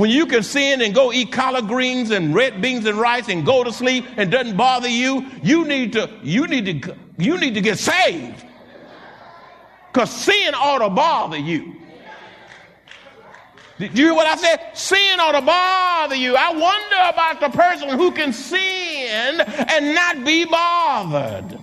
When 0.00 0.08
you 0.08 0.24
can 0.24 0.42
sin 0.42 0.80
and 0.80 0.94
go 0.94 1.12
eat 1.12 1.30
collard 1.30 1.68
greens 1.68 2.10
and 2.10 2.34
red 2.34 2.62
beans 2.62 2.86
and 2.86 2.98
rice 2.98 3.28
and 3.28 3.44
go 3.44 3.62
to 3.62 3.70
sleep 3.70 4.06
and 4.16 4.30
doesn't 4.30 4.56
bother 4.56 4.88
you, 4.88 5.26
you 5.42 5.66
need 5.66 5.92
to, 5.92 6.08
you 6.22 6.46
need 6.46 6.82
to, 6.82 6.96
you 7.18 7.36
need 7.36 7.52
to 7.52 7.60
get 7.60 7.78
saved. 7.78 8.42
Because 9.92 10.10
sin 10.10 10.54
ought 10.54 10.78
to 10.78 10.88
bother 10.88 11.36
you. 11.36 11.76
Did 13.78 13.98
you 13.98 14.06
hear 14.06 14.14
what 14.14 14.26
I 14.26 14.36
said? 14.36 14.70
Sin 14.72 15.20
ought 15.20 15.38
to 15.38 15.42
bother 15.42 16.14
you. 16.14 16.34
I 16.34 16.50
wonder 16.50 16.96
about 17.12 17.40
the 17.40 17.50
person 17.50 17.90
who 17.90 18.10
can 18.10 18.32
sin 18.32 19.38
and 19.42 19.94
not 19.94 20.24
be 20.24 20.46
bothered. 20.46 21.58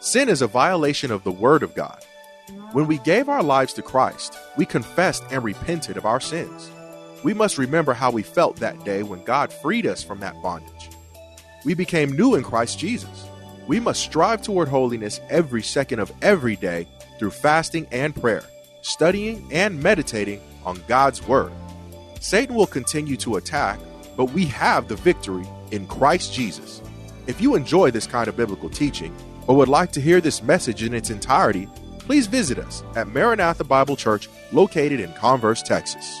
Sin 0.00 0.30
is 0.30 0.40
a 0.40 0.46
violation 0.46 1.10
of 1.10 1.22
the 1.22 1.32
Word 1.32 1.62
of 1.62 1.74
God. 1.74 2.02
When 2.72 2.86
we 2.86 2.96
gave 2.96 3.28
our 3.28 3.42
lives 3.42 3.74
to 3.74 3.82
Christ, 3.82 4.34
we 4.56 4.66
confessed 4.66 5.24
and 5.30 5.42
repented 5.42 5.96
of 5.96 6.06
our 6.06 6.20
sins. 6.20 6.70
We 7.22 7.34
must 7.34 7.58
remember 7.58 7.94
how 7.94 8.10
we 8.10 8.22
felt 8.22 8.56
that 8.56 8.84
day 8.84 9.02
when 9.02 9.24
God 9.24 9.52
freed 9.52 9.86
us 9.86 10.02
from 10.02 10.20
that 10.20 10.40
bondage. 10.42 10.90
We 11.64 11.74
became 11.74 12.12
new 12.12 12.34
in 12.34 12.42
Christ 12.42 12.78
Jesus. 12.78 13.26
We 13.66 13.80
must 13.80 14.02
strive 14.02 14.42
toward 14.42 14.68
holiness 14.68 15.20
every 15.30 15.62
second 15.62 16.00
of 16.00 16.12
every 16.20 16.56
day 16.56 16.86
through 17.18 17.30
fasting 17.30 17.86
and 17.90 18.14
prayer, 18.14 18.44
studying 18.82 19.48
and 19.50 19.82
meditating 19.82 20.42
on 20.66 20.82
God's 20.86 21.26
Word. 21.26 21.52
Satan 22.20 22.54
will 22.54 22.66
continue 22.66 23.16
to 23.18 23.36
attack, 23.36 23.78
but 24.16 24.26
we 24.26 24.44
have 24.46 24.88
the 24.88 24.96
victory 24.96 25.46
in 25.70 25.86
Christ 25.86 26.34
Jesus. 26.34 26.82
If 27.26 27.40
you 27.40 27.54
enjoy 27.54 27.90
this 27.90 28.06
kind 28.06 28.28
of 28.28 28.36
biblical 28.36 28.68
teaching 28.68 29.14
or 29.46 29.56
would 29.56 29.68
like 29.68 29.92
to 29.92 30.00
hear 30.00 30.20
this 30.20 30.42
message 30.42 30.82
in 30.82 30.92
its 30.92 31.08
entirety, 31.08 31.68
please 32.06 32.26
visit 32.26 32.58
us 32.58 32.82
at 32.96 33.08
Maranatha 33.08 33.64
Bible 33.64 33.96
Church 33.96 34.28
located 34.52 35.00
in 35.00 35.12
Converse, 35.14 35.62
Texas. 35.62 36.20